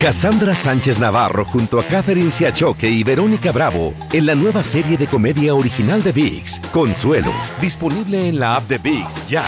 Cassandra 0.00 0.54
Sánchez 0.54 1.00
Navarro 1.00 1.44
junto 1.44 1.80
a 1.80 1.84
Catherine 1.84 2.30
Siachoque 2.30 2.88
y 2.88 3.02
Verónica 3.02 3.50
Bravo 3.50 3.94
en 4.12 4.26
la 4.26 4.36
nueva 4.36 4.62
serie 4.62 4.96
de 4.96 5.08
comedia 5.08 5.56
original 5.56 6.04
de 6.04 6.12
VIX, 6.12 6.60
Consuelo, 6.72 7.32
disponible 7.60 8.28
en 8.28 8.38
la 8.38 8.54
app 8.54 8.68
de 8.68 8.78
VIX 8.78 9.28
ya. 9.28 9.44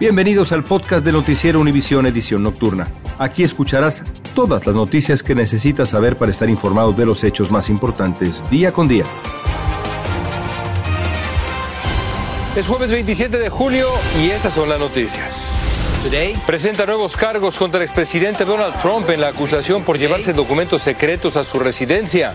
Bienvenidos 0.00 0.50
al 0.50 0.64
podcast 0.64 1.04
de 1.04 1.12
Noticiero 1.12 1.60
Univisión 1.60 2.06
Edición 2.06 2.42
Nocturna. 2.42 2.88
Aquí 3.20 3.44
escucharás 3.44 4.02
todas 4.34 4.66
las 4.66 4.74
noticias 4.74 5.22
que 5.22 5.36
necesitas 5.36 5.90
saber 5.90 6.16
para 6.16 6.32
estar 6.32 6.50
informado 6.50 6.92
de 6.92 7.06
los 7.06 7.22
hechos 7.22 7.52
más 7.52 7.70
importantes 7.70 8.42
día 8.50 8.72
con 8.72 8.88
día. 8.88 9.04
Es 12.56 12.66
jueves 12.66 12.90
27 12.90 13.38
de 13.38 13.48
julio 13.48 13.86
y 14.20 14.30
estas 14.30 14.54
son 14.54 14.68
las 14.68 14.80
noticias. 14.80 15.49
Presenta 16.46 16.86
nuevos 16.86 17.14
cargos 17.14 17.58
contra 17.58 17.78
el 17.78 17.84
expresidente 17.84 18.46
Donald 18.46 18.74
Trump 18.80 19.10
en 19.10 19.20
la 19.20 19.28
acusación 19.28 19.84
por 19.84 19.98
llevarse 19.98 20.32
documentos 20.32 20.80
secretos 20.80 21.36
a 21.36 21.44
su 21.44 21.58
residencia. 21.58 22.32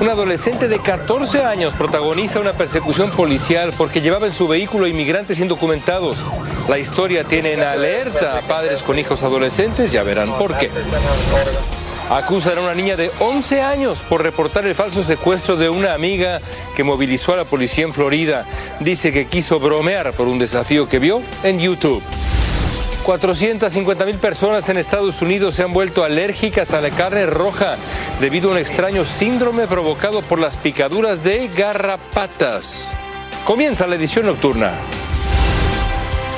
Un 0.00 0.08
adolescente 0.08 0.66
de 0.66 0.80
14 0.80 1.44
años 1.44 1.74
protagoniza 1.74 2.40
una 2.40 2.54
persecución 2.54 3.12
policial 3.12 3.72
porque 3.78 4.00
llevaba 4.00 4.26
en 4.26 4.34
su 4.34 4.48
vehículo 4.48 4.88
inmigrantes 4.88 5.38
indocumentados. 5.38 6.24
La 6.68 6.78
historia 6.78 7.22
tiene 7.22 7.52
en 7.52 7.62
alerta 7.62 8.38
a 8.38 8.40
padres 8.42 8.82
con 8.82 8.98
hijos 8.98 9.22
adolescentes, 9.22 9.92
ya 9.92 10.02
verán 10.02 10.32
por 10.36 10.58
qué. 10.58 10.68
Acusan 12.10 12.58
a 12.58 12.62
una 12.62 12.74
niña 12.74 12.96
de 12.96 13.12
11 13.20 13.62
años 13.62 14.02
por 14.02 14.22
reportar 14.22 14.66
el 14.66 14.74
falso 14.74 15.04
secuestro 15.04 15.56
de 15.56 15.68
una 15.68 15.94
amiga 15.94 16.40
que 16.74 16.82
movilizó 16.82 17.34
a 17.34 17.36
la 17.36 17.44
policía 17.44 17.84
en 17.84 17.92
Florida. 17.92 18.46
Dice 18.80 19.12
que 19.12 19.26
quiso 19.26 19.60
bromear 19.60 20.12
por 20.12 20.26
un 20.26 20.40
desafío 20.40 20.88
que 20.88 20.98
vio 20.98 21.22
en 21.44 21.60
YouTube. 21.60 22.02
450 23.08 24.04
mil 24.04 24.16
personas 24.16 24.68
en 24.68 24.76
Estados 24.76 25.22
Unidos 25.22 25.54
se 25.54 25.62
han 25.62 25.72
vuelto 25.72 26.04
alérgicas 26.04 26.74
a 26.74 26.82
la 26.82 26.90
carne 26.90 27.24
roja 27.24 27.76
debido 28.20 28.50
a 28.50 28.52
un 28.52 28.58
extraño 28.58 29.06
síndrome 29.06 29.66
provocado 29.66 30.20
por 30.20 30.38
las 30.38 30.58
picaduras 30.58 31.24
de 31.24 31.48
garrapatas. 31.48 32.92
Comienza 33.46 33.86
la 33.86 33.94
edición 33.94 34.26
nocturna. 34.26 34.72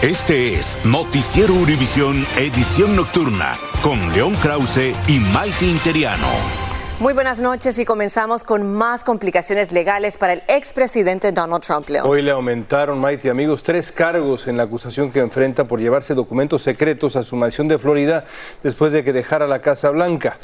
Este 0.00 0.54
es 0.54 0.78
Noticiero 0.84 1.54
Univisión 1.54 2.24
Edición 2.36 2.94
Nocturna 2.94 3.58
con 3.82 4.12
León 4.12 4.36
Krause 4.36 4.92
y 5.08 5.18
Maite 5.18 5.66
Interiano. 5.66 6.69
Muy 7.00 7.14
buenas 7.14 7.40
noches 7.40 7.78
y 7.78 7.86
comenzamos 7.86 8.44
con 8.44 8.74
más 8.74 9.04
complicaciones 9.04 9.72
legales 9.72 10.18
para 10.18 10.34
el 10.34 10.42
expresidente 10.48 11.32
Donald 11.32 11.62
Trump. 11.62 11.88
Hoy 12.04 12.20
le 12.20 12.30
aumentaron, 12.30 13.00
Mighty 13.00 13.30
amigos, 13.30 13.62
tres 13.62 13.90
cargos 13.90 14.46
en 14.46 14.58
la 14.58 14.64
acusación 14.64 15.10
que 15.10 15.20
enfrenta 15.20 15.64
por 15.64 15.80
llevarse 15.80 16.12
documentos 16.12 16.60
secretos 16.60 17.16
a 17.16 17.22
su 17.22 17.36
mansión 17.36 17.68
de 17.68 17.78
Florida 17.78 18.26
después 18.62 18.92
de 18.92 19.02
que 19.02 19.14
dejara 19.14 19.46
la 19.46 19.62
Casa 19.62 19.88
Blanca. 19.88 20.36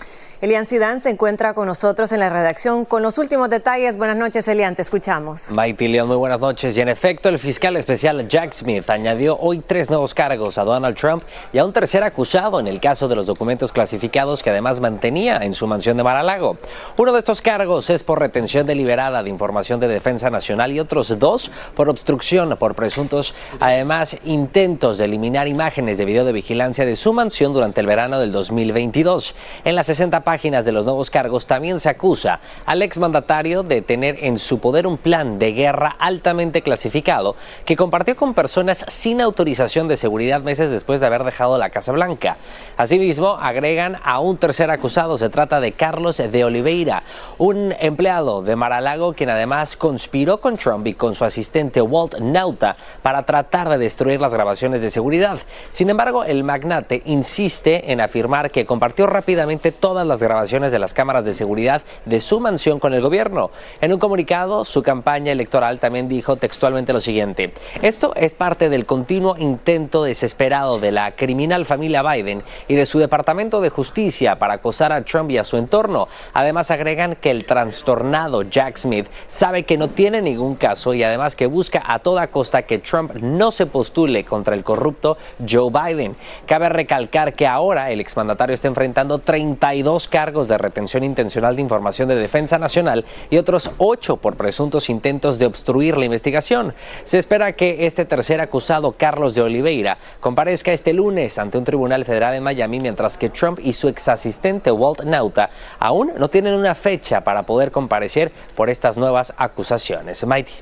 Elian 0.42 0.66
Sidán 0.66 1.00
se 1.00 1.08
encuentra 1.08 1.54
con 1.54 1.66
nosotros 1.66 2.12
en 2.12 2.20
la 2.20 2.28
redacción 2.28 2.84
con 2.84 3.02
los 3.02 3.16
últimos 3.16 3.48
detalles. 3.48 3.96
Buenas 3.96 4.18
noches, 4.18 4.46
Elian, 4.48 4.76
te 4.76 4.82
escuchamos. 4.82 5.50
Mighty 5.50 5.88
León, 5.88 6.08
muy 6.08 6.18
buenas 6.18 6.38
noches. 6.40 6.76
Y 6.76 6.82
en 6.82 6.90
efecto, 6.90 7.30
el 7.30 7.38
fiscal 7.38 7.74
especial 7.74 8.28
Jack 8.28 8.52
Smith 8.52 8.90
añadió 8.90 9.38
hoy 9.38 9.60
tres 9.66 9.88
nuevos 9.88 10.12
cargos 10.12 10.58
a 10.58 10.64
Donald 10.64 10.94
Trump 10.94 11.22
y 11.54 11.58
a 11.58 11.64
un 11.64 11.72
tercer 11.72 12.02
acusado 12.02 12.60
en 12.60 12.66
el 12.66 12.80
caso 12.80 13.08
de 13.08 13.16
los 13.16 13.24
documentos 13.24 13.72
clasificados 13.72 14.42
que 14.42 14.50
además 14.50 14.78
mantenía 14.78 15.38
en 15.38 15.54
su 15.54 15.66
mansión 15.66 15.96
de 15.96 16.02
Mar-a-Lago. 16.02 16.58
Uno 16.98 17.14
de 17.14 17.18
estos 17.18 17.40
cargos 17.40 17.88
es 17.88 18.02
por 18.02 18.20
retención 18.20 18.66
deliberada 18.66 19.22
de 19.22 19.30
información 19.30 19.80
de 19.80 19.88
defensa 19.88 20.28
nacional 20.28 20.70
y 20.70 20.80
otros 20.80 21.18
dos 21.18 21.50
por 21.74 21.88
obstrucción 21.88 22.54
por 22.58 22.74
presuntos, 22.74 23.34
además, 23.58 24.18
intentos 24.26 24.98
de 24.98 25.06
eliminar 25.06 25.48
imágenes 25.48 25.96
de 25.96 26.04
video 26.04 26.26
de 26.26 26.32
vigilancia 26.32 26.84
de 26.84 26.96
su 26.96 27.14
mansión 27.14 27.54
durante 27.54 27.80
el 27.80 27.86
verano 27.86 28.20
del 28.20 28.32
2022. 28.32 29.34
En 29.64 29.74
la 29.74 29.82
60 29.82 30.25
páginas 30.26 30.64
de 30.64 30.72
los 30.72 30.84
nuevos 30.84 31.08
cargos 31.08 31.46
también 31.46 31.78
se 31.78 31.88
acusa 31.88 32.40
al 32.64 32.82
exmandatario 32.82 33.62
de 33.62 33.80
tener 33.80 34.24
en 34.24 34.40
su 34.40 34.58
poder 34.58 34.88
un 34.88 34.98
plan 34.98 35.38
de 35.38 35.52
guerra 35.52 35.94
altamente 36.00 36.62
clasificado 36.62 37.36
que 37.64 37.76
compartió 37.76 38.16
con 38.16 38.34
personas 38.34 38.84
sin 38.88 39.20
autorización 39.20 39.86
de 39.86 39.96
seguridad 39.96 40.40
meses 40.40 40.72
después 40.72 40.98
de 40.98 41.06
haber 41.06 41.22
dejado 41.22 41.58
la 41.58 41.70
Casa 41.70 41.92
Blanca. 41.92 42.38
Asimismo, 42.76 43.38
agregan 43.40 43.98
a 44.02 44.18
un 44.18 44.36
tercer 44.36 44.68
acusado, 44.72 45.16
se 45.16 45.28
trata 45.28 45.60
de 45.60 45.70
Carlos 45.70 46.16
de 46.16 46.44
Oliveira, 46.44 47.04
un 47.38 47.72
empleado 47.78 48.42
de 48.42 48.56
Maralago 48.56 49.12
quien 49.12 49.30
además 49.30 49.76
conspiró 49.76 50.40
con 50.40 50.56
Trump 50.56 50.88
y 50.88 50.94
con 50.94 51.14
su 51.14 51.24
asistente 51.24 51.80
Walt 51.80 52.18
Nauta 52.18 52.74
para 53.00 53.22
tratar 53.22 53.68
de 53.68 53.78
destruir 53.78 54.20
las 54.20 54.34
grabaciones 54.34 54.82
de 54.82 54.90
seguridad. 54.90 55.38
Sin 55.70 55.88
embargo, 55.88 56.24
el 56.24 56.42
magnate 56.42 57.02
insiste 57.04 57.92
en 57.92 58.00
afirmar 58.00 58.50
que 58.50 58.66
compartió 58.66 59.06
rápidamente 59.06 59.70
todas 59.70 60.04
las 60.04 60.15
grabaciones 60.22 60.72
de 60.72 60.78
las 60.78 60.94
cámaras 60.94 61.24
de 61.24 61.34
seguridad 61.34 61.82
de 62.04 62.20
su 62.20 62.40
mansión 62.40 62.78
con 62.78 62.94
el 62.94 63.00
gobierno. 63.00 63.50
En 63.80 63.92
un 63.92 63.98
comunicado, 63.98 64.64
su 64.64 64.82
campaña 64.82 65.32
electoral 65.32 65.78
también 65.78 66.08
dijo 66.08 66.36
textualmente 66.36 66.92
lo 66.92 67.00
siguiente. 67.00 67.52
Esto 67.82 68.12
es 68.16 68.34
parte 68.34 68.68
del 68.68 68.86
continuo 68.86 69.36
intento 69.38 70.04
desesperado 70.04 70.78
de 70.78 70.92
la 70.92 71.12
criminal 71.16 71.64
familia 71.64 72.02
Biden 72.02 72.42
y 72.68 72.74
de 72.74 72.86
su 72.86 72.98
Departamento 72.98 73.60
de 73.60 73.70
Justicia 73.70 74.38
para 74.38 74.54
acosar 74.54 74.92
a 74.92 75.04
Trump 75.04 75.30
y 75.30 75.38
a 75.38 75.44
su 75.44 75.56
entorno. 75.56 76.08
Además 76.32 76.70
agregan 76.70 77.16
que 77.16 77.30
el 77.30 77.46
trastornado 77.46 78.42
Jack 78.42 78.76
Smith 78.78 79.06
sabe 79.26 79.64
que 79.64 79.76
no 79.76 79.88
tiene 79.88 80.22
ningún 80.22 80.56
caso 80.56 80.94
y 80.94 81.02
además 81.02 81.36
que 81.36 81.46
busca 81.46 81.82
a 81.86 81.98
toda 81.98 82.28
costa 82.28 82.62
que 82.62 82.78
Trump 82.78 83.12
no 83.14 83.50
se 83.50 83.66
postule 83.66 84.24
contra 84.24 84.54
el 84.54 84.64
corrupto 84.64 85.16
Joe 85.48 85.70
Biden. 85.70 86.16
Cabe 86.46 86.68
recalcar 86.68 87.34
que 87.34 87.46
ahora 87.46 87.90
el 87.90 88.00
exmandatario 88.00 88.54
está 88.54 88.68
enfrentando 88.68 89.18
32 89.18 90.05
cargos 90.06 90.48
de 90.48 90.58
retención 90.58 91.04
intencional 91.04 91.56
de 91.56 91.62
información 91.62 92.08
de 92.08 92.16
defensa 92.16 92.58
nacional 92.58 93.04
y 93.30 93.38
otros 93.38 93.70
ocho 93.78 94.16
por 94.16 94.36
presuntos 94.36 94.88
intentos 94.88 95.38
de 95.38 95.46
obstruir 95.46 95.96
la 95.96 96.04
investigación. 96.04 96.74
Se 97.04 97.18
espera 97.18 97.52
que 97.52 97.86
este 97.86 98.04
tercer 98.04 98.40
acusado, 98.40 98.92
Carlos 98.92 99.34
de 99.34 99.42
Oliveira, 99.42 99.98
comparezca 100.20 100.72
este 100.72 100.92
lunes 100.92 101.38
ante 101.38 101.58
un 101.58 101.64
tribunal 101.64 102.04
federal 102.04 102.34
en 102.34 102.42
Miami, 102.42 102.80
mientras 102.80 103.16
que 103.16 103.30
Trump 103.30 103.58
y 103.62 103.72
su 103.72 103.88
exasistente 103.88 104.70
Walt 104.70 105.02
Nauta 105.02 105.50
aún 105.78 106.12
no 106.18 106.28
tienen 106.28 106.54
una 106.54 106.74
fecha 106.74 107.22
para 107.22 107.44
poder 107.44 107.70
comparecer 107.70 108.32
por 108.54 108.70
estas 108.70 108.96
nuevas 108.96 109.32
acusaciones. 109.36 110.24
Mighty. 110.26 110.52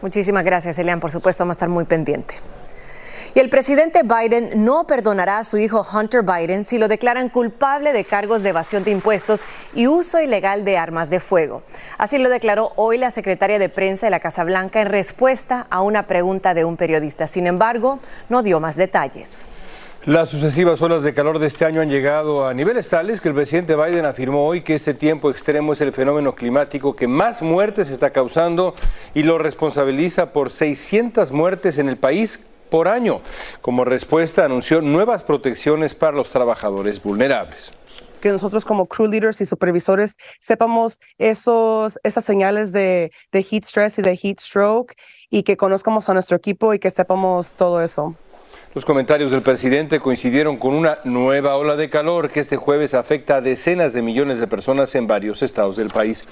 Muchísimas 0.00 0.44
gracias, 0.44 0.78
Elian. 0.78 1.00
Por 1.00 1.12
supuesto, 1.12 1.42
vamos 1.42 1.54
a 1.54 1.58
estar 1.58 1.68
muy 1.68 1.84
pendiente. 1.84 2.34
Y 3.34 3.40
el 3.40 3.48
presidente 3.48 4.02
Biden 4.02 4.62
no 4.62 4.86
perdonará 4.86 5.38
a 5.38 5.44
su 5.44 5.56
hijo 5.56 5.86
Hunter 5.90 6.22
Biden 6.22 6.66
si 6.66 6.76
lo 6.76 6.86
declaran 6.86 7.30
culpable 7.30 7.94
de 7.94 8.04
cargos 8.04 8.42
de 8.42 8.50
evasión 8.50 8.84
de 8.84 8.90
impuestos 8.90 9.46
y 9.74 9.86
uso 9.86 10.20
ilegal 10.20 10.66
de 10.66 10.76
armas 10.76 11.08
de 11.08 11.18
fuego. 11.18 11.62
Así 11.96 12.18
lo 12.18 12.28
declaró 12.28 12.72
hoy 12.76 12.98
la 12.98 13.10
secretaria 13.10 13.58
de 13.58 13.70
prensa 13.70 14.06
de 14.06 14.10
la 14.10 14.20
Casa 14.20 14.44
Blanca 14.44 14.82
en 14.82 14.88
respuesta 14.88 15.66
a 15.70 15.80
una 15.80 16.06
pregunta 16.06 16.52
de 16.52 16.66
un 16.66 16.76
periodista. 16.76 17.26
Sin 17.26 17.46
embargo, 17.46 18.00
no 18.28 18.42
dio 18.42 18.60
más 18.60 18.76
detalles. 18.76 19.46
Las 20.04 20.28
sucesivas 20.28 20.82
olas 20.82 21.02
de 21.02 21.14
calor 21.14 21.38
de 21.38 21.46
este 21.46 21.64
año 21.64 21.80
han 21.80 21.88
llegado 21.88 22.46
a 22.46 22.52
niveles 22.52 22.88
tales 22.88 23.22
que 23.22 23.28
el 23.28 23.34
presidente 23.34 23.76
Biden 23.76 24.04
afirmó 24.04 24.46
hoy 24.46 24.62
que 24.62 24.74
este 24.74 24.92
tiempo 24.92 25.30
extremo 25.30 25.72
es 25.72 25.80
el 25.80 25.92
fenómeno 25.92 26.34
climático 26.34 26.96
que 26.96 27.06
más 27.06 27.40
muertes 27.40 27.88
está 27.88 28.10
causando 28.10 28.74
y 29.14 29.22
lo 29.22 29.38
responsabiliza 29.38 30.32
por 30.32 30.50
600 30.50 31.30
muertes 31.32 31.78
en 31.78 31.88
el 31.88 31.96
país 31.96 32.44
por 32.72 32.88
año. 32.88 33.20
Como 33.60 33.84
respuesta, 33.84 34.46
anunció 34.46 34.80
nuevas 34.80 35.22
protecciones 35.22 35.94
para 35.94 36.16
los 36.16 36.30
trabajadores 36.30 37.00
vulnerables 37.02 37.70
que 38.22 38.30
nosotros 38.30 38.64
como 38.64 38.86
crew 38.86 39.08
leaders 39.08 39.40
y 39.40 39.46
supervisores 39.46 40.16
sepamos 40.38 41.00
esos, 41.18 41.98
esas 42.04 42.24
señales 42.24 42.70
de, 42.70 43.10
de 43.32 43.42
heat 43.42 43.64
stress 43.64 43.98
y 43.98 44.02
de 44.02 44.16
heat 44.16 44.38
stroke 44.38 44.94
y 45.28 45.42
que 45.42 45.56
conozcamos 45.56 46.08
a 46.08 46.14
nuestro 46.14 46.36
equipo 46.36 46.72
y 46.72 46.78
que 46.78 46.92
sepamos 46.92 47.54
todo 47.54 47.82
eso. 47.82 48.14
Los 48.74 48.86
comentarios 48.86 49.30
del 49.32 49.42
presidente 49.42 50.00
coincidieron 50.00 50.56
con 50.56 50.72
una 50.72 50.96
nueva 51.04 51.56
ola 51.56 51.76
de 51.76 51.90
calor 51.90 52.30
que 52.30 52.40
este 52.40 52.56
jueves 52.56 52.94
afecta 52.94 53.36
a 53.36 53.40
decenas 53.42 53.92
de 53.92 54.00
millones 54.00 54.38
de 54.38 54.46
personas 54.46 54.94
en 54.94 55.06
varios 55.06 55.42
estados 55.42 55.76
del 55.76 55.90
país. 55.90 56.26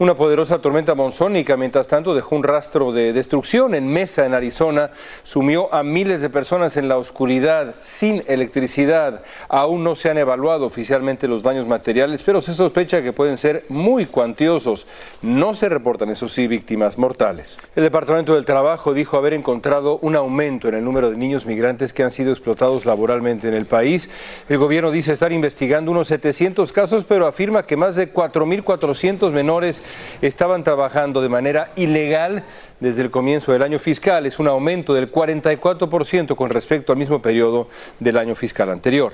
Una 0.00 0.16
poderosa 0.16 0.58
tormenta 0.58 0.96
monzónica, 0.96 1.56
mientras 1.56 1.86
tanto, 1.86 2.12
dejó 2.12 2.34
un 2.34 2.42
rastro 2.42 2.90
de 2.90 3.12
destrucción 3.12 3.72
en 3.76 3.86
Mesa, 3.86 4.26
en 4.26 4.34
Arizona, 4.34 4.90
sumió 5.22 5.72
a 5.72 5.84
miles 5.84 6.22
de 6.22 6.28
personas 6.28 6.76
en 6.76 6.88
la 6.88 6.98
oscuridad, 6.98 7.76
sin 7.78 8.24
electricidad. 8.26 9.22
Aún 9.48 9.84
no 9.84 9.94
se 9.94 10.10
han 10.10 10.18
evaluado 10.18 10.66
oficialmente 10.66 11.28
los 11.28 11.44
daños 11.44 11.68
materiales, 11.68 12.20
pero 12.24 12.42
se 12.42 12.52
sospecha 12.52 13.00
que 13.00 13.12
pueden 13.12 13.38
ser 13.38 13.64
muy 13.68 14.06
cuantiosos. 14.06 14.88
No 15.22 15.54
se 15.54 15.68
reportan, 15.68 16.10
eso 16.10 16.26
sí, 16.26 16.48
víctimas 16.48 16.98
mortales. 16.98 17.56
El 17.76 17.84
Departamento 17.84 18.34
del 18.34 18.44
Trabajo 18.44 18.92
dijo 18.92 19.16
haber 19.16 19.34
encontrado 19.34 20.00
un 20.02 20.16
aumento 20.16 20.66
en 20.66 20.74
el 20.74 20.84
número 20.84 21.12
de 21.12 21.16
niños 21.16 21.46
migrantes 21.46 21.75
que 21.76 22.02
han 22.02 22.12
sido 22.12 22.32
explotados 22.32 22.86
laboralmente 22.86 23.48
en 23.48 23.54
el 23.54 23.66
país. 23.66 24.08
El 24.48 24.58
gobierno 24.58 24.90
dice 24.90 25.12
estar 25.12 25.32
investigando 25.32 25.90
unos 25.90 26.08
700 26.08 26.72
casos, 26.72 27.04
pero 27.04 27.26
afirma 27.26 27.66
que 27.66 27.76
más 27.76 27.96
de 27.96 28.12
4.400 28.12 29.30
menores 29.30 29.82
estaban 30.22 30.64
trabajando 30.64 31.20
de 31.20 31.28
manera 31.28 31.72
ilegal 31.76 32.44
desde 32.80 33.02
el 33.02 33.10
comienzo 33.10 33.52
del 33.52 33.62
año 33.62 33.78
fiscal. 33.78 34.26
Es 34.26 34.38
un 34.38 34.48
aumento 34.48 34.94
del 34.94 35.12
44% 35.12 36.34
con 36.34 36.50
respecto 36.50 36.92
al 36.92 36.98
mismo 36.98 37.20
periodo 37.20 37.68
del 38.00 38.16
año 38.16 38.34
fiscal 38.34 38.70
anterior. 38.70 39.12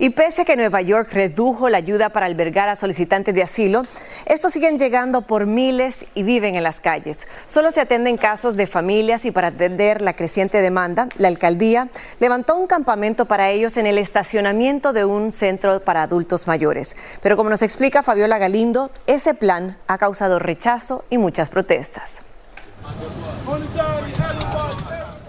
Y 0.00 0.10
pese 0.10 0.42
a 0.42 0.44
que 0.44 0.56
Nueva 0.56 0.80
York 0.80 1.08
redujo 1.12 1.68
la 1.68 1.78
ayuda 1.78 2.10
para 2.10 2.26
albergar 2.26 2.68
a 2.68 2.76
solicitantes 2.76 3.34
de 3.34 3.42
asilo, 3.42 3.82
estos 4.26 4.52
siguen 4.52 4.78
llegando 4.78 5.22
por 5.22 5.46
miles 5.46 6.06
y 6.14 6.22
viven 6.22 6.54
en 6.54 6.62
las 6.62 6.80
calles. 6.80 7.26
Solo 7.46 7.72
se 7.72 7.80
atenden 7.80 8.16
casos 8.16 8.56
de 8.56 8.68
familias 8.68 9.24
y 9.24 9.32
para 9.32 9.48
atender 9.48 10.00
la 10.00 10.14
creciente 10.14 10.60
demanda, 10.60 11.08
la 11.16 11.26
alcaldía 11.26 11.88
levantó 12.20 12.54
un 12.54 12.68
campamento 12.68 13.24
para 13.24 13.50
ellos 13.50 13.76
en 13.76 13.86
el 13.86 13.98
estacionamiento 13.98 14.92
de 14.92 15.04
un 15.04 15.32
centro 15.32 15.80
para 15.80 16.02
adultos 16.02 16.46
mayores. 16.46 16.94
Pero 17.20 17.36
como 17.36 17.50
nos 17.50 17.62
explica 17.62 18.04
Fabiola 18.04 18.38
Galindo, 18.38 18.92
ese 19.08 19.34
plan 19.34 19.78
ha 19.88 19.98
causado 19.98 20.38
rechazo 20.38 21.04
y 21.10 21.18
muchas 21.18 21.50
protestas. 21.50 22.22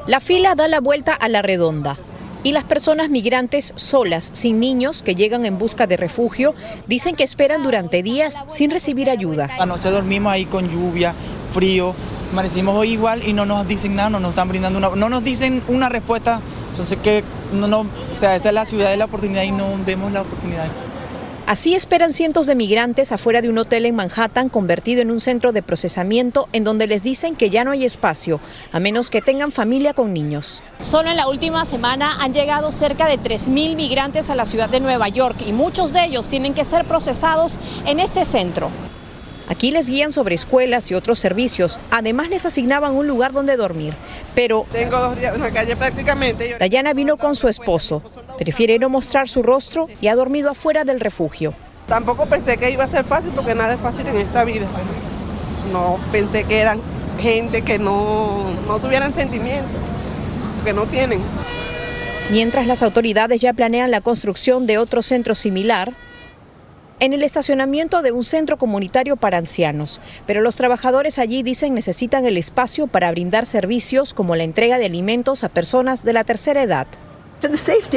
La 0.06 0.20
fila 0.20 0.54
da 0.54 0.68
la 0.68 0.80
vuelta 0.80 1.14
a 1.14 1.28
la 1.28 1.42
redonda 1.42 1.98
y 2.44 2.52
las 2.52 2.64
personas 2.64 3.10
migrantes 3.10 3.74
solas, 3.76 4.30
sin 4.34 4.60
niños, 4.60 5.02
que 5.02 5.16
llegan 5.16 5.46
en 5.46 5.58
busca 5.58 5.88
de 5.88 5.98
refugio, 5.98 6.54
dicen 6.88 7.16
que 7.16 7.24
esperan 7.24 7.64
durante 7.64 8.04
días 8.04 8.44
sin 8.48 8.72
recibir 8.72 9.10
ayuda. 9.10 9.50
Anoche 9.60 9.90
dormimos 9.90 10.32
ahí 10.32 10.46
con 10.46 10.70
lluvia, 10.70 11.14
frío, 11.52 11.94
amanecimos 12.32 12.76
hoy 12.76 12.92
igual 12.92 13.22
y 13.28 13.34
no 13.34 13.46
nos 13.46 13.68
dicen 13.68 13.96
nada, 13.96 14.10
no 14.10 14.20
nos 14.20 14.30
están 14.30 14.50
brindando 14.50 14.80
una, 14.80 14.90
no 14.90 15.10
nos 15.10 15.24
dicen 15.24 15.64
una 15.68 15.90
respuesta. 15.90 16.42
Entonces 16.72 16.98
que 17.02 17.24
no, 17.54 17.68
no, 17.68 17.82
o 17.82 18.16
sea, 18.16 18.36
esta 18.36 18.50
es 18.50 18.56
la 18.56 18.66
ciudad 18.66 18.90
de 18.90 18.98
la 18.98 19.06
oportunidad 19.06 19.44
y 19.44 19.52
no 19.52 19.68
vemos 19.86 20.12
la 20.12 20.22
oportunidad. 20.22 20.68
Así 21.50 21.74
esperan 21.74 22.14
cientos 22.14 22.46
de 22.46 22.54
migrantes 22.54 23.12
afuera 23.12 23.42
de 23.42 23.50
un 23.50 23.58
hotel 23.58 23.88
en 23.88 23.96
Manhattan 23.96 24.50
convertido 24.50 25.02
en 25.02 25.10
un 25.10 25.20
centro 25.20 25.52
de 25.52 25.64
procesamiento 25.64 26.48
en 26.54 26.64
donde 26.64 26.86
les 26.86 27.02
dicen 27.02 27.36
que 27.36 27.50
ya 27.50 27.64
no 27.64 27.72
hay 27.72 27.86
espacio, 27.86 28.40
a 28.72 28.80
menos 28.80 29.10
que 29.10 29.24
tengan 29.24 29.52
familia 29.52 29.96
con 29.96 30.14
niños. 30.14 30.62
Solo 30.80 31.10
en 31.10 31.18
la 31.18 31.28
última 31.28 31.66
semana 31.66 32.22
han 32.22 32.34
llegado 32.34 32.72
cerca 32.72 33.08
de 33.08 33.18
3.000 33.18 33.76
migrantes 33.76 34.30
a 34.30 34.36
la 34.36 34.46
ciudad 34.46 34.70
de 34.70 34.80
Nueva 34.80 35.10
York 35.10 35.38
y 35.44 35.52
muchos 35.52 35.92
de 35.92 36.06
ellos 36.06 36.28
tienen 36.28 36.54
que 36.54 36.64
ser 36.64 36.86
procesados 36.86 37.60
en 37.88 38.00
este 38.00 38.26
centro. 38.26 38.70
Aquí 39.50 39.72
les 39.72 39.90
guían 39.90 40.12
sobre 40.12 40.36
escuelas 40.36 40.92
y 40.92 40.94
otros 40.94 41.18
servicios. 41.18 41.80
Además 41.90 42.30
les 42.30 42.46
asignaban 42.46 42.94
un 42.94 43.08
lugar 43.08 43.34
donde 43.34 43.58
dormir. 43.58 43.96
Pero 44.36 44.68
tengo 44.72 45.00
dos 45.00 45.18
días 45.18 45.36
en 45.36 45.42
la 45.42 45.50
calle 45.50 45.76
prácticamente. 45.76 46.56
Dayana 46.60 46.94
vino 46.94 47.18
con 47.18 47.36
su 47.36 47.48
esposo. 47.48 48.04
Prefiere 48.38 48.78
no 48.78 48.90
mostrar 48.90 49.28
su 49.28 49.42
rostro 49.42 49.88
y 50.00 50.08
ha 50.08 50.16
dormido 50.16 50.52
afuera 50.52 50.86
del 50.86 51.00
refugio. 51.00 51.56
Tampoco 51.88 52.28
pensé 52.28 52.58
que 52.58 52.70
iba 52.70 52.84
a 52.84 52.88
ser 52.88 53.04
fácil 53.04 53.32
porque 53.36 53.56
nada 53.56 53.74
es 53.74 53.80
fácil 53.80 54.06
en 54.06 54.18
esta 54.18 54.44
vida. 54.44 54.68
No 55.74 55.98
pensé 56.12 56.44
que 56.44 56.60
eran 56.60 56.80
gente 57.20 57.64
que 57.64 57.80
no, 57.80 58.46
no 58.68 58.80
tuvieran 58.80 59.14
sentimiento, 59.14 59.80
que 60.64 60.74
no 60.74 60.86
tienen. 60.86 61.22
Mientras 62.30 62.68
las 62.68 62.84
autoridades 62.84 63.42
ya 63.42 63.54
planean 63.54 63.90
la 63.90 64.02
construcción 64.02 64.68
de 64.68 64.78
otro 64.78 65.02
centro 65.02 65.34
similar, 65.34 65.94
en 67.00 67.14
el 67.14 67.24
estacionamiento 67.24 68.02
de 68.02 68.12
un 68.12 68.24
centro 68.24 68.58
comunitario 68.58 69.16
para 69.16 69.38
ancianos, 69.38 70.02
pero 70.26 70.42
los 70.42 70.56
trabajadores 70.56 71.20
allí 71.20 71.44
dicen 71.44 71.74
necesitan 71.74 72.26
el 72.26 72.38
espacio 72.38 72.88
para 72.88 73.12
brindar 73.12 73.46
servicios 73.46 74.14
como 74.14 74.36
la 74.36 74.44
entrega 74.44 74.78
de 74.78 74.86
alimentos 74.86 75.44
a 75.44 75.50
personas 75.50 76.04
de 76.04 76.14
la 76.14 76.24
tercera 76.24 76.64
edad. 76.64 76.88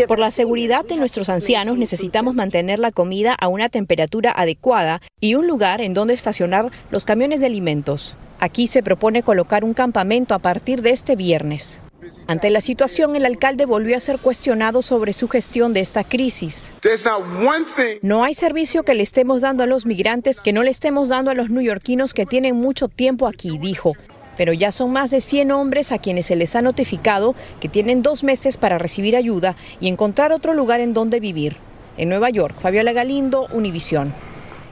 Por 0.06 0.20
la 0.20 0.31
seguridad 0.31 0.84
de 0.84 0.96
nuestros 0.96 1.28
ancianos 1.28 1.76
necesitamos 1.76 2.37
mantener 2.37 2.78
la 2.78 2.93
comida 2.93 3.34
a 3.34 3.49
una 3.49 3.69
temperatura 3.69 4.32
adecuada 4.34 5.00
y 5.20 5.34
un 5.34 5.49
lugar 5.49 5.81
en 5.81 5.94
donde 5.94 6.14
estacionar 6.14 6.70
los 6.93 7.04
camiones 7.04 7.40
de 7.40 7.46
alimentos. 7.46 8.16
Aquí 8.38 8.69
se 8.69 8.84
propone 8.84 9.25
colocar 9.25 9.64
un 9.64 9.75
campamento 9.75 10.34
a 10.34 10.38
partir 10.38 10.82
de 10.82 10.90
este 10.90 11.16
viernes. 11.16 11.81
Ante 12.26 12.50
la 12.50 12.61
situación, 12.61 13.17
el 13.17 13.26
alcalde 13.26 13.67
volvió 13.67 13.97
a 13.97 14.00
ser 14.00 14.19
cuestionado 14.19 14.82
sobre 14.82 15.12
su 15.12 15.29
gestión 15.29 15.73
de 15.73 15.81
esta 15.81 16.05
crisis. 16.05 16.73
No 18.03 18.25
hay 18.25 18.35
servicio 18.35 18.85
que 18.85 18.94
le 18.94 19.03
estemos 19.03 19.43
dando 19.43 19.62
a 19.62 19.67
los 19.67 19.87
migrantes 19.87 20.41
que 20.41 20.53
no 20.53 20.62
le 20.62 20.70
estemos 20.70 21.09
dando 21.09 21.31
a 21.31 21.35
los 21.35 21.50
neoyorquinos 21.50 22.14
que 22.14 22.26
tienen 22.26 22.56
mucho 22.56 22.88
tiempo 22.88 23.26
aquí, 23.26 23.59
dijo. 23.59 23.93
Pero 24.37 24.53
ya 24.53 24.73
son 24.73 24.93
más 24.93 25.11
de 25.11 25.20
100 25.20 25.50
hombres 25.50 25.93
a 25.93 25.99
quienes 25.99 26.26
se 26.26 26.37
les 26.37 26.56
ha 26.56 26.62
notificado 26.62 27.35
que 27.61 27.69
tienen 27.69 28.03
dos 28.03 28.25
meses 28.25 28.56
para 28.56 28.79
recibir 28.79 29.17
ayuda 29.17 29.56
y 29.81 29.88
encontrar 29.88 30.32
otro 30.32 30.55
lugar 30.55 30.81
en 30.81 30.94
donde 30.94 31.20
vivir. 31.20 31.56
En 31.99 32.09
Nueva 32.09 32.31
York, 32.31 32.59
Fabiola 32.59 32.93
Galindo, 32.93 33.49
Univisión. 33.53 34.14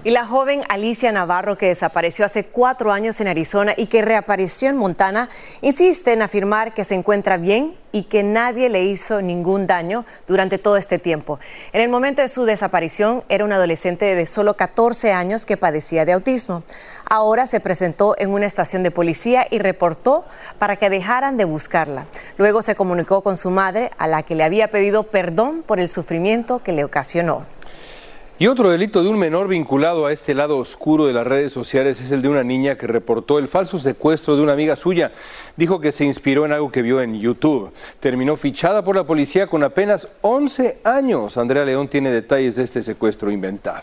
Y 0.02 0.08
la 0.12 0.24
joven 0.24 0.62
Alicia 0.70 1.12
Navarro, 1.12 1.58
que 1.58 1.66
desapareció 1.66 2.24
hace 2.24 2.44
cuatro 2.44 2.90
años 2.90 3.20
en 3.20 3.28
Arizona 3.28 3.74
y 3.76 3.84
que 3.84 4.00
reapareció 4.00 4.70
en 4.70 4.78
Montana, 4.78 5.28
insiste 5.60 6.14
en 6.14 6.22
afirmar 6.22 6.72
que 6.72 6.84
se 6.84 6.94
encuentra 6.94 7.36
bien 7.36 7.74
y 7.92 8.04
que 8.04 8.22
nadie 8.22 8.70
le 8.70 8.82
hizo 8.82 9.20
ningún 9.20 9.66
daño 9.66 10.06
durante 10.26 10.56
todo 10.56 10.78
este 10.78 10.98
tiempo. 10.98 11.38
En 11.74 11.82
el 11.82 11.90
momento 11.90 12.22
de 12.22 12.28
su 12.28 12.46
desaparición 12.46 13.24
era 13.28 13.44
una 13.44 13.56
adolescente 13.56 14.14
de 14.14 14.24
solo 14.24 14.56
14 14.56 15.12
años 15.12 15.44
que 15.44 15.58
padecía 15.58 16.06
de 16.06 16.14
autismo. 16.14 16.62
Ahora 17.04 17.46
se 17.46 17.60
presentó 17.60 18.14
en 18.16 18.30
una 18.30 18.46
estación 18.46 18.82
de 18.82 18.90
policía 18.90 19.46
y 19.50 19.58
reportó 19.58 20.24
para 20.58 20.76
que 20.76 20.88
dejaran 20.88 21.36
de 21.36 21.44
buscarla. 21.44 22.06
Luego 22.38 22.62
se 22.62 22.74
comunicó 22.74 23.20
con 23.20 23.36
su 23.36 23.50
madre, 23.50 23.90
a 23.98 24.06
la 24.06 24.22
que 24.22 24.34
le 24.34 24.44
había 24.44 24.68
pedido 24.68 25.02
perdón 25.02 25.62
por 25.62 25.78
el 25.78 25.90
sufrimiento 25.90 26.60
que 26.62 26.72
le 26.72 26.84
ocasionó. 26.84 27.44
Y 28.40 28.46
otro 28.46 28.70
delito 28.70 29.02
de 29.02 29.10
un 29.10 29.18
menor 29.18 29.48
vinculado 29.48 30.06
a 30.06 30.14
este 30.14 30.32
lado 30.32 30.56
oscuro 30.56 31.04
de 31.04 31.12
las 31.12 31.26
redes 31.26 31.52
sociales 31.52 32.00
es 32.00 32.10
el 32.10 32.22
de 32.22 32.28
una 32.30 32.42
niña 32.42 32.76
que 32.76 32.86
reportó 32.86 33.38
el 33.38 33.48
falso 33.48 33.78
secuestro 33.78 34.34
de 34.34 34.40
una 34.40 34.54
amiga 34.54 34.76
suya. 34.76 35.12
Dijo 35.58 35.78
que 35.78 35.92
se 35.92 36.06
inspiró 36.06 36.46
en 36.46 36.52
algo 36.52 36.72
que 36.72 36.80
vio 36.80 37.02
en 37.02 37.20
YouTube. 37.20 37.70
Terminó 38.00 38.36
fichada 38.36 38.82
por 38.82 38.96
la 38.96 39.04
policía 39.04 39.46
con 39.46 39.62
apenas 39.62 40.08
11 40.22 40.78
años. 40.84 41.36
Andrea 41.36 41.66
León 41.66 41.88
tiene 41.88 42.10
detalles 42.10 42.56
de 42.56 42.64
este 42.64 42.82
secuestro 42.82 43.30
inventado. 43.30 43.82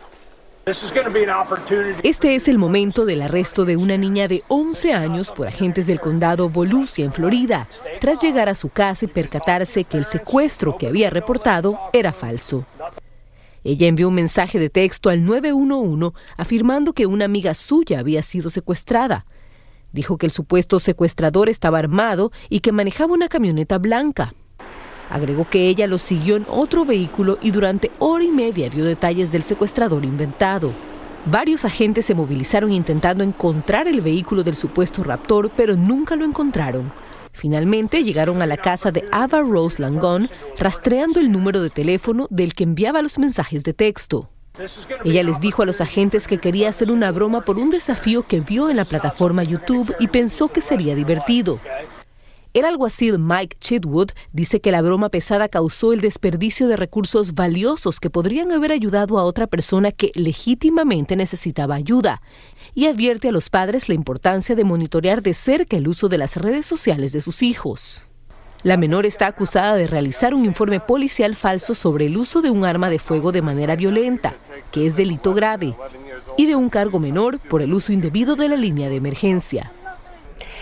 Este 2.02 2.34
es 2.34 2.48
el 2.48 2.58
momento 2.58 3.06
del 3.06 3.22
arresto 3.22 3.64
de 3.64 3.78
una 3.78 3.96
niña 3.96 4.28
de 4.28 4.42
11 4.48 4.92
años 4.92 5.30
por 5.30 5.48
agentes 5.48 5.86
del 5.86 6.00
condado 6.00 6.50
Volusia, 6.50 7.06
en 7.06 7.14
Florida, 7.14 7.68
tras 8.02 8.20
llegar 8.20 8.50
a 8.50 8.56
su 8.56 8.70
casa 8.70 9.06
y 9.06 9.08
percatarse 9.08 9.84
que 9.84 9.98
el 9.98 10.06
secuestro 10.06 10.80
que 10.80 10.88
había 10.88 11.12
reportado 11.12 11.80
era 11.94 12.12
falso. 12.12 12.66
Ella 13.68 13.88
envió 13.88 14.08
un 14.08 14.14
mensaje 14.14 14.60
de 14.60 14.70
texto 14.70 15.10
al 15.10 15.26
911 15.26 16.18
afirmando 16.38 16.94
que 16.94 17.06
una 17.06 17.26
amiga 17.26 17.54
suya 17.54 18.00
había 18.00 18.24
sido 18.24 18.50
secuestrada. 18.50 19.26
Dijo 19.92 20.18
que 20.18 20.26
el 20.26 20.32
supuesto 20.32 20.80
secuestrador 20.80 21.50
estaba 21.50 21.78
armado 21.78 22.32
y 22.48 22.62
que 22.62 22.72
manejaba 22.72 23.12
una 23.12 23.28
camioneta 23.28 23.78
blanca. 23.78 24.34
Agregó 25.10 25.50
que 25.50 25.68
ella 25.68 25.86
lo 25.86 26.00
siguió 26.00 26.38
en 26.38 26.46
otro 26.48 26.86
vehículo 26.86 27.40
y 27.42 27.52
durante 27.52 27.92
hora 28.00 28.24
y 28.24 28.30
media 28.30 28.70
dio 28.70 28.86
detalles 28.86 29.34
del 29.34 29.44
secuestrador 29.44 30.06
inventado. 30.06 30.72
Varios 31.26 31.66
agentes 31.66 32.06
se 32.06 32.16
movilizaron 32.16 32.72
intentando 32.72 33.22
encontrar 33.22 33.90
el 33.90 34.00
vehículo 34.00 34.46
del 34.46 34.56
supuesto 34.56 35.04
raptor, 35.04 35.52
pero 35.58 35.76
nunca 35.76 36.16
lo 36.16 36.24
encontraron. 36.24 36.90
Finalmente 37.38 38.04
llegaron 38.04 38.42
a 38.42 38.48
la 38.48 38.58
casa 38.58 38.92
de 38.92 39.04
Ava 39.12 39.42
Rose 39.42 39.80
Langón, 39.80 40.28
rastreando 40.58 41.20
el 41.20 41.32
número 41.32 41.62
de 41.62 41.70
teléfono 41.70 42.26
del 42.32 42.56
que 42.56 42.64
enviaba 42.64 43.04
los 43.04 43.20
mensajes 43.20 43.64
de 43.64 43.74
texto. 43.74 44.32
Ella 45.06 45.22
les 45.22 45.40
dijo 45.40 45.62
a 45.62 45.68
los 45.68 45.80
agentes 45.80 46.28
que 46.28 46.40
quería 46.40 46.70
hacer 46.70 46.90
una 46.90 47.12
broma 47.12 47.42
por 47.42 47.60
un 47.60 47.70
desafío 47.70 48.24
que 48.24 48.40
vio 48.40 48.72
en 48.72 48.76
la 48.76 48.86
plataforma 48.86 49.44
YouTube 49.44 49.94
y 50.00 50.08
pensó 50.08 50.48
que 50.48 50.62
sería 50.62 50.96
divertido. 50.96 51.60
El 52.56 52.66
alguacil 52.66 53.20
Mike 53.20 53.58
Chitwood 53.60 54.10
dice 54.34 54.60
que 54.60 54.72
la 54.72 54.82
broma 54.82 55.10
pesada 55.10 55.48
causó 55.48 55.94
el 55.94 56.02
desperdicio 56.02 56.68
de 56.68 56.76
recursos 56.76 57.36
valiosos 57.36 58.00
que 58.00 58.10
podrían 58.10 58.52
haber 58.52 58.72
ayudado 58.72 59.20
a 59.20 59.26
otra 59.26 59.46
persona 59.46 59.92
que 59.92 60.12
legítimamente 60.16 61.16
necesitaba 61.16 61.76
ayuda 61.76 62.20
y 62.78 62.86
advierte 62.86 63.30
a 63.30 63.32
los 63.32 63.50
padres 63.50 63.90
la 63.90 63.96
importancia 63.96 64.54
de 64.54 64.64
monitorear 64.64 65.24
de 65.24 65.34
cerca 65.34 65.78
el 65.78 65.88
uso 65.88 66.10
de 66.10 66.20
las 66.20 66.36
redes 66.36 66.68
sociales 66.68 67.12
de 67.12 67.22
sus 67.22 67.42
hijos. 67.42 68.04
La 68.62 68.78
menor 68.78 69.08
está 69.08 69.26
acusada 69.26 69.74
de 69.74 69.88
realizar 69.88 70.36
un 70.36 70.46
informe 70.46 70.80
policial 70.80 71.36
falso 71.36 71.74
sobre 71.74 72.06
el 72.06 72.16
uso 72.18 72.44
de 72.44 72.52
un 72.52 72.66
arma 72.66 72.92
de 72.92 73.00
fuego 73.00 73.32
de 73.32 73.42
manera 73.42 73.76
violenta, 73.76 74.36
que 74.72 74.86
es 74.86 74.96
delito 74.96 75.34
grave, 75.34 75.74
y 76.38 76.46
de 76.46 76.56
un 76.56 76.70
cargo 76.70 77.00
menor 77.00 77.40
por 77.40 77.64
el 77.64 77.74
uso 77.74 77.94
indebido 77.94 78.36
de 78.36 78.48
la 78.48 78.56
línea 78.56 78.90
de 78.90 78.98
emergencia. 78.98 79.72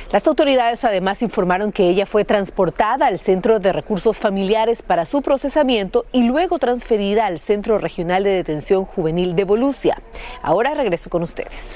Las 0.10 0.26
autoridades 0.26 0.86
además 0.86 1.22
informaron 1.22 1.74
que 1.74 1.90
ella 1.90 2.06
fue 2.06 2.24
transportada 2.24 3.08
al 3.08 3.20
Centro 3.20 3.60
de 3.60 3.74
Recursos 3.74 4.20
Familiares 4.20 4.84
para 4.84 5.06
su 5.06 5.22
procesamiento 5.22 6.06
y 6.14 6.24
luego 6.24 6.60
transferida 6.60 7.26
al 7.26 7.40
Centro 7.40 7.78
Regional 7.78 8.24
de 8.24 8.30
Detención 8.30 8.86
Juvenil 8.86 9.36
de 9.36 9.44
Volusia. 9.44 10.02
Ahora 10.42 10.76
regreso 10.76 11.10
con 11.10 11.22
ustedes. 11.22 11.76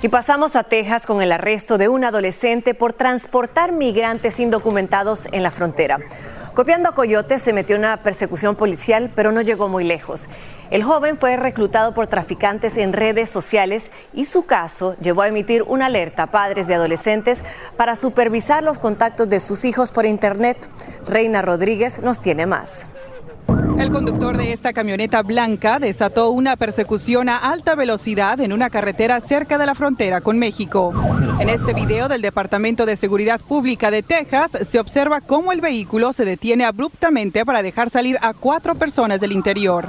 Y 0.00 0.08
pasamos 0.08 0.54
a 0.54 0.62
Texas 0.62 1.06
con 1.06 1.22
el 1.22 1.32
arresto 1.32 1.76
de 1.76 1.88
un 1.88 2.04
adolescente 2.04 2.72
por 2.72 2.92
transportar 2.92 3.72
migrantes 3.72 4.38
indocumentados 4.38 5.26
en 5.32 5.42
la 5.42 5.50
frontera. 5.50 5.98
Copiando 6.54 6.88
a 6.88 6.94
Coyote 6.94 7.40
se 7.40 7.52
metió 7.52 7.76
una 7.76 7.96
persecución 7.96 8.54
policial, 8.54 9.10
pero 9.16 9.32
no 9.32 9.42
llegó 9.42 9.68
muy 9.68 9.82
lejos. 9.82 10.28
El 10.70 10.84
joven 10.84 11.18
fue 11.18 11.36
reclutado 11.36 11.94
por 11.94 12.06
traficantes 12.06 12.76
en 12.76 12.92
redes 12.92 13.28
sociales 13.28 13.90
y 14.12 14.24
su 14.24 14.46
caso 14.46 14.96
llevó 15.00 15.22
a 15.22 15.28
emitir 15.28 15.64
una 15.64 15.86
alerta 15.86 16.24
a 16.24 16.30
padres 16.30 16.68
de 16.68 16.76
adolescentes 16.76 17.42
para 17.76 17.96
supervisar 17.96 18.62
los 18.62 18.78
contactos 18.78 19.28
de 19.28 19.40
sus 19.40 19.64
hijos 19.64 19.90
por 19.90 20.06
Internet. 20.06 20.58
Reina 21.08 21.42
Rodríguez 21.42 22.00
nos 22.00 22.20
tiene 22.20 22.46
más. 22.46 22.86
El 23.48 23.90
conductor 23.90 24.36
de 24.36 24.52
esta 24.52 24.72
camioneta 24.72 25.22
blanca 25.22 25.78
desató 25.78 26.30
una 26.30 26.56
persecución 26.56 27.28
a 27.28 27.38
alta 27.38 27.74
velocidad 27.74 28.40
en 28.40 28.52
una 28.52 28.68
carretera 28.68 29.20
cerca 29.20 29.56
de 29.56 29.64
la 29.64 29.74
frontera 29.74 30.20
con 30.20 30.38
México. 30.38 30.92
En 31.38 31.48
este 31.48 31.72
video 31.72 32.08
del 32.08 32.20
Departamento 32.20 32.84
de 32.84 32.96
Seguridad 32.96 33.40
Pública 33.40 33.90
de 33.90 34.02
Texas 34.02 34.50
se 34.50 34.80
observa 34.80 35.20
cómo 35.20 35.52
el 35.52 35.60
vehículo 35.60 36.12
se 36.12 36.24
detiene 36.24 36.64
abruptamente 36.64 37.46
para 37.46 37.62
dejar 37.62 37.88
salir 37.88 38.18
a 38.20 38.34
cuatro 38.34 38.74
personas 38.74 39.20
del 39.20 39.32
interior. 39.32 39.88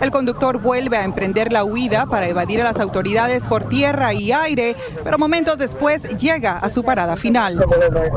El 0.00 0.10
conductor 0.10 0.58
vuelve 0.58 0.96
a 0.96 1.04
emprender 1.04 1.52
la 1.52 1.64
huida 1.64 2.06
para 2.06 2.26
evadir 2.26 2.62
a 2.62 2.64
las 2.64 2.80
autoridades 2.80 3.42
por 3.44 3.64
tierra 3.64 4.14
y 4.14 4.32
aire, 4.32 4.74
pero 5.04 5.18
momentos 5.18 5.58
después 5.58 6.08
llega 6.16 6.58
a 6.58 6.68
su 6.70 6.82
parada 6.82 7.16
final. 7.16 7.64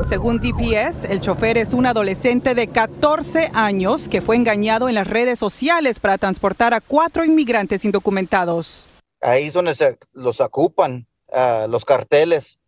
Según 0.08 0.40
DPS, 0.40 1.04
el 1.10 1.20
chofer 1.20 1.58
es 1.58 1.74
un 1.74 1.86
adolescente 1.86 2.56
de 2.56 2.68
14 2.68 3.52
años 3.54 4.07
que 4.10 4.22
fue 4.22 4.36
engañado 4.36 4.90
en 4.90 4.96
las 4.96 5.08
redes 5.08 5.40
sociales 5.40 6.00
para 6.00 6.18
transportar 6.18 6.74
a 6.74 6.82
cuatro 6.82 7.26
inmigrantes 7.26 7.86
indocumentados. 7.86 8.88
Ahí 9.22 9.48
es 9.48 9.54
donde 9.54 9.76
se 9.76 9.98
los 10.14 10.40
ocupan 10.42 11.08
uh, 11.30 11.68
los 11.68 11.86
carteles 11.86 12.60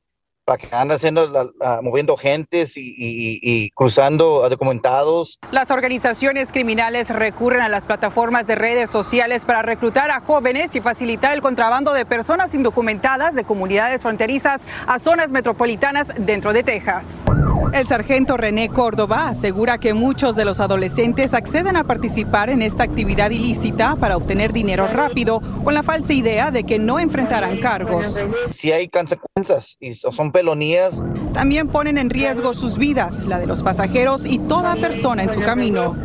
para 0.46 0.58
que 0.58 0.76
andan 0.76 0.96
haciendo, 0.96 1.26
uh, 1.26 1.84
moviendo 1.84 2.18
gentes 2.18 2.76
y, 2.76 2.82
y, 2.82 3.40
y 3.44 3.70
cruzando 3.70 4.50
documentados. 4.50 5.38
Las 5.52 5.70
organizaciones 5.70 6.52
criminales 6.52 7.10
recurren 7.10 7.62
a 7.62 7.70
las 7.70 7.86
plataformas 7.86 8.48
de 8.48 8.56
redes 8.56 8.90
sociales 8.90 9.46
para 9.46 9.62
reclutar 9.62 10.10
a 10.10 10.22
jóvenes 10.22 10.74
y 10.74 10.82
facilitar 10.82 11.34
el 11.34 11.42
contrabando 11.44 11.94
de 11.94 12.04
personas 12.04 12.52
indocumentadas 12.56 13.36
de 13.36 13.44
comunidades 13.44 14.02
fronterizas 14.02 14.62
a 14.88 14.98
zonas 14.98 15.30
metropolitanas 15.30 16.08
dentro 16.18 16.52
de 16.52 16.64
Texas. 16.64 17.06
El 17.72 17.86
sargento 17.86 18.36
René 18.36 18.70
Córdoba 18.70 19.30
asegura 19.30 19.78
que 19.78 19.94
muchos 19.94 20.36
de 20.36 20.44
los 20.44 20.60
adolescentes 20.60 21.34
acceden 21.34 21.78
a 21.78 21.84
participar 21.84 22.50
en 22.50 22.62
esta 22.62 22.84
actividad 22.84 23.30
ilícita 23.30 23.96
para 23.96 24.18
obtener 24.18 24.54
dinero 24.54 24.88
rápido 24.88 25.42
con 25.64 25.74
la 25.74 25.84
falsa 25.84 26.14
idea 26.14 26.50
de 26.50 26.64
que 26.64 26.80
no 26.80 27.00
enfrentarán 27.00 27.58
cargos. 27.60 28.18
Si 28.52 28.72
hay 28.72 28.90
consecuencias 28.90 29.78
y 29.80 29.94
son 29.94 30.32
pelonías. 30.32 31.04
También 31.34 31.68
ponen 31.68 31.98
en 32.00 32.10
riesgo 32.10 32.54
sus 32.54 32.78
vidas, 32.78 33.26
la 33.28 33.40
de 33.40 33.46
los 33.46 33.62
pasajeros 33.62 34.26
y 34.26 34.40
toda 34.40 34.76
persona 34.76 35.24
en 35.24 35.32
su 35.32 35.42
camino. 35.42 35.96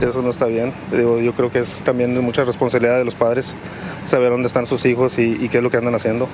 Eso 0.00 0.20
no 0.20 0.28
está 0.28 0.46
bien. 0.46 0.72
Yo 0.92 1.32
creo 1.32 1.50
que 1.50 1.60
es 1.60 1.82
también 1.82 2.18
mucha 2.22 2.44
responsabilidad 2.44 2.98
de 2.98 3.04
los 3.04 3.14
padres 3.14 3.56
saber 4.04 4.30
dónde 4.30 4.48
están 4.48 4.66
sus 4.66 4.84
hijos 4.84 5.18
y, 5.18 5.38
y 5.42 5.48
qué 5.48 5.58
es 5.58 5.62
lo 5.62 5.70
que 5.70 5.78
andan 5.78 5.94
haciendo. 5.94 6.28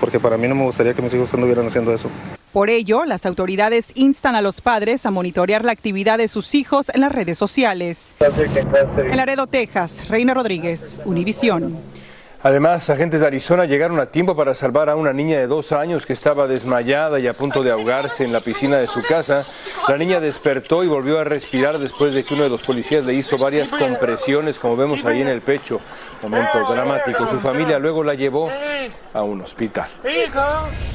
Porque 0.00 0.20
para 0.20 0.36
mí 0.36 0.46
no 0.46 0.54
me 0.54 0.64
gustaría 0.64 0.94
que 0.94 1.02
mis 1.02 1.14
hijos 1.14 1.32
anduvieran 1.34 1.66
haciendo 1.66 1.92
eso. 1.92 2.08
Por 2.52 2.70
ello, 2.70 3.04
las 3.04 3.26
autoridades 3.26 3.92
instan 3.94 4.34
a 4.34 4.40
los 4.40 4.60
padres 4.60 5.04
a 5.04 5.10
monitorear 5.10 5.64
la 5.64 5.72
actividad 5.72 6.18
de 6.18 6.28
sus 6.28 6.54
hijos 6.54 6.90
en 6.94 7.02
las 7.02 7.12
redes 7.12 7.36
sociales. 7.36 8.14
En 8.96 9.16
Laredo, 9.16 9.46
Texas, 9.46 10.08
Reina 10.08 10.32
Rodríguez, 10.32 11.00
Univisión. 11.04 11.76
Además, 12.40 12.88
agentes 12.88 13.20
de 13.20 13.26
Arizona 13.26 13.64
llegaron 13.64 13.98
a 13.98 14.06
tiempo 14.06 14.36
para 14.36 14.54
salvar 14.54 14.88
a 14.88 14.94
una 14.94 15.12
niña 15.12 15.38
de 15.38 15.48
dos 15.48 15.72
años 15.72 16.06
que 16.06 16.12
estaba 16.12 16.46
desmayada 16.46 17.18
y 17.18 17.26
a 17.26 17.32
punto 17.32 17.64
de 17.64 17.72
ahogarse 17.72 18.24
en 18.24 18.32
la 18.32 18.40
piscina 18.40 18.76
de 18.76 18.86
su 18.86 19.02
casa. 19.02 19.44
La 19.88 19.98
niña 19.98 20.20
despertó 20.20 20.84
y 20.84 20.86
volvió 20.86 21.18
a 21.18 21.24
respirar 21.24 21.78
después 21.78 22.14
de 22.14 22.22
que 22.22 22.34
uno 22.34 22.44
de 22.44 22.50
los 22.50 22.62
policías 22.62 23.04
le 23.04 23.14
hizo 23.14 23.36
varias 23.38 23.70
compresiones, 23.70 24.60
como 24.60 24.76
vemos 24.76 25.04
ahí 25.04 25.20
en 25.20 25.28
el 25.28 25.40
pecho. 25.40 25.80
Momento 26.22 26.60
dramático. 26.72 27.28
Su 27.28 27.40
familia 27.40 27.80
luego 27.80 28.04
la 28.04 28.14
llevó 28.14 28.52
a 29.18 29.24
un 29.24 29.40
hospital. 29.40 29.88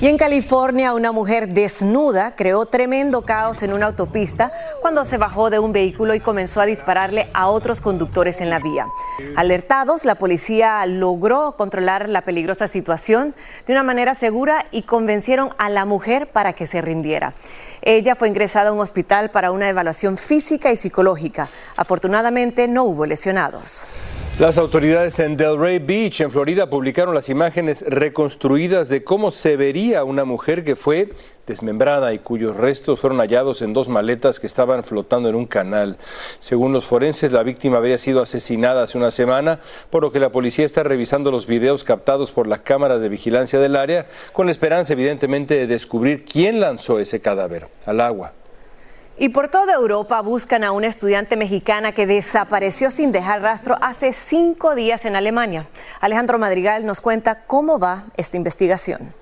Y 0.02 0.08
en 0.08 0.18
California, 0.18 0.94
una 0.94 1.12
mujer 1.12 1.50
desnuda 1.50 2.36
creó 2.36 2.66
tremendo 2.66 3.22
caos 3.22 3.64
en 3.64 3.74
una 3.74 3.88
autopista 3.88 4.52
cuando 4.82 5.04
se 5.06 5.18
bajó 5.18 5.50
de 5.50 5.60
un 5.60 5.74
vehículo 5.74 6.16
y 6.16 6.20
comenzó 6.20 6.62
a 6.62 6.66
dispararle 6.66 7.28
a 7.34 7.48
otros 7.48 7.82
conductores 7.82 8.42
en 8.42 8.50
la 8.50 8.60
vía. 8.60 8.88
Alertados, 9.36 10.06
la 10.06 10.16
policía 10.16 10.86
logró 10.86 11.56
controlar 11.58 12.10
la 12.10 12.22
peligrosa 12.22 12.68
situación 12.68 13.36
de 13.68 13.74
una 13.74 13.84
manera 13.84 14.16
segura 14.16 14.66
y 14.72 14.84
convencieron 14.84 15.54
a 15.58 15.70
la 15.70 15.86
mujer 15.86 16.28
para 16.28 16.54
que 16.54 16.66
se 16.66 16.82
rindiera. 16.82 17.34
Ella 17.82 18.16
fue 18.16 18.30
ingresada 18.30 18.70
a 18.70 18.74
un 18.74 18.80
hospital 18.80 19.32
para 19.32 19.52
una 19.52 19.70
evaluación 19.70 20.18
física 20.18 20.72
y 20.72 20.78
psicológica. 20.78 21.50
Afortunadamente, 21.76 22.68
no 22.68 22.86
hubo 22.86 23.06
lesionados. 23.06 23.88
Las 24.40 24.58
autoridades 24.58 25.20
en 25.20 25.38
Delray 25.38 25.78
Beach, 25.78 26.22
en 26.22 26.32
Florida, 26.32 26.68
publicaron 26.68 27.14
las 27.14 27.30
imágenes 27.30 27.86
reconstruidas 27.88 28.90
de 28.90 29.04
cómo 29.04 29.30
se 29.30 29.58
vería 29.58 30.04
una 30.04 30.26
mujer 30.26 30.64
que 30.64 30.76
fue 30.76 31.10
desmembrada 31.46 32.16
y 32.16 32.20
cuyos 32.20 32.56
restos 32.56 33.00
fueron 33.00 33.20
hallados 33.20 33.62
en 33.62 33.74
dos 33.74 33.90
maletas 33.90 34.40
que 34.40 34.48
estaban 34.48 34.84
flotando 34.84 35.30
en 35.30 35.36
un 35.36 35.46
canal. 35.46 35.98
Según 36.40 36.74
los 36.74 36.86
forenses, 36.86 37.32
la 37.32 37.44
víctima 37.44 37.78
habría 37.78 38.00
sido 38.00 38.24
asesinada 38.24 38.82
hace 38.82 38.98
una 38.98 39.12
semana, 39.12 39.60
por 39.92 40.02
lo 40.02 40.12
que 40.12 40.20
la 40.20 40.32
policía 40.32 40.66
está 40.66 40.82
revisando 40.82 41.30
los 41.30 41.46
videos 41.46 41.84
captados 41.84 42.32
por 42.32 42.48
la 42.48 42.64
cámara 42.64 42.98
de 42.98 43.10
vigilancia 43.10 43.60
del 43.60 43.76
área, 43.76 44.08
con 44.32 44.48
la 44.48 44.52
esperanza 44.52 44.94
evidentemente 44.94 45.54
de 45.54 45.68
descubrir 45.68 46.26
quién 46.26 46.60
lanzó 46.60 46.98
ese 46.98 47.22
cadáver 47.22 47.68
al 47.86 48.02
agua. 48.02 48.34
Y 49.18 49.30
por 49.30 49.48
toda 49.48 49.74
Europa 49.74 50.20
buscan 50.22 50.64
a 50.64 50.72
una 50.72 50.88
estudiante 50.88 51.36
mexicana 51.36 51.92
que 51.92 52.08
desapareció 52.08 52.90
sin 52.90 53.12
dejar 53.12 53.42
rastro 53.42 53.78
hace 53.82 54.12
cinco 54.12 54.74
días 54.74 55.06
en 55.06 55.16
Alemania. 55.16 55.68
Alejandro 56.02 56.40
Madrigal 56.40 56.86
nos 56.86 57.00
cuenta 57.00 57.46
cómo 57.46 57.78
va 57.78 58.06
esta 58.18 58.38
investigación. 58.38 59.14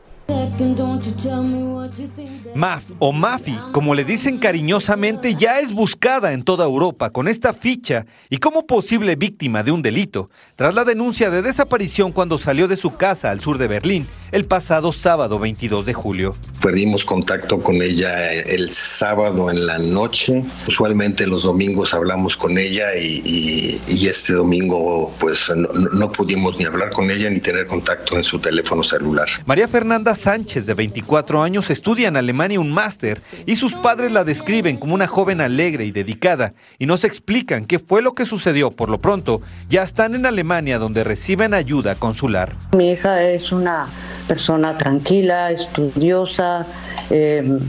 Maf 2.55 2.83
o 2.99 3.11
Mafi, 3.11 3.57
como 3.73 3.93
le 3.93 4.05
dicen 4.05 4.37
cariñosamente, 4.37 5.35
ya 5.35 5.59
es 5.59 5.73
buscada 5.73 6.31
en 6.31 6.43
toda 6.43 6.63
Europa 6.65 7.09
con 7.09 7.27
esta 7.27 7.53
ficha 7.53 8.05
y 8.29 8.37
como 8.37 8.65
posible 8.65 9.17
víctima 9.17 9.61
de 9.61 9.71
un 9.71 9.81
delito, 9.81 10.29
tras 10.55 10.73
la 10.73 10.85
denuncia 10.85 11.29
de 11.29 11.41
desaparición 11.41 12.13
cuando 12.13 12.37
salió 12.37 12.69
de 12.69 12.77
su 12.77 12.95
casa 12.95 13.29
al 13.29 13.41
sur 13.41 13.57
de 13.57 13.67
Berlín 13.67 14.07
el 14.31 14.45
pasado 14.45 14.91
sábado 14.93 15.39
22 15.39 15.85
de 15.85 15.93
julio. 15.93 16.35
Perdimos 16.61 17.03
contacto 17.05 17.59
con 17.59 17.81
ella 17.81 18.31
el 18.33 18.71
sábado 18.71 19.49
en 19.49 19.65
la 19.65 19.77
noche. 19.77 20.43
Usualmente 20.67 21.27
los 21.27 21.43
domingos 21.43 21.93
hablamos 21.93 22.37
con 22.37 22.57
ella 22.57 22.95
y, 22.95 23.21
y, 23.25 23.81
y 23.87 24.07
este 24.07 24.33
domingo 24.33 25.13
pues 25.19 25.51
no, 25.55 25.69
no 25.93 26.11
pudimos 26.11 26.57
ni 26.57 26.65
hablar 26.65 26.91
con 26.91 27.09
ella 27.09 27.29
ni 27.29 27.39
tener 27.39 27.65
contacto 27.65 28.15
en 28.15 28.23
su 28.23 28.39
teléfono 28.39 28.83
celular. 28.83 29.27
María 29.45 29.67
Fernanda 29.67 30.15
Sánchez, 30.15 30.65
de 30.65 30.73
24 30.73 31.41
años, 31.41 31.69
estudia 31.69 32.07
en 32.07 32.17
Alemania 32.17 32.59
un 32.59 32.71
máster 32.71 33.21
y 33.45 33.55
sus 33.55 33.73
padres 33.73 34.11
la 34.11 34.23
describen 34.23 34.77
como 34.77 34.93
una 34.93 35.07
joven 35.07 35.41
alegre 35.41 35.85
y 35.85 35.91
dedicada 35.91 36.53
y 36.79 36.85
nos 36.85 37.03
explican 37.03 37.65
qué 37.65 37.79
fue 37.79 38.01
lo 38.01 38.13
que 38.13 38.25
sucedió. 38.25 38.71
Por 38.71 38.89
lo 38.89 38.99
pronto, 38.99 39.41
ya 39.69 39.83
están 39.83 40.15
en 40.15 40.25
Alemania 40.25 40.79
donde 40.79 41.03
reciben 41.03 41.53
ayuda 41.53 41.95
consular. 41.95 42.53
Mi 42.73 42.91
hija 42.91 43.23
es 43.23 43.51
una 43.51 43.87
persona 44.31 44.77
tranquila, 44.77 45.51
estudiosa, 45.51 46.65
eh, 47.09 47.59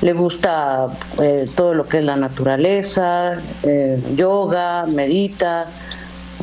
le 0.00 0.12
gusta 0.14 0.88
eh, 1.22 1.46
todo 1.54 1.74
lo 1.74 1.86
que 1.86 1.98
es 1.98 2.04
la 2.04 2.16
naturaleza, 2.16 3.40
eh, 3.62 4.02
yoga, 4.16 4.84
medita, 4.86 5.68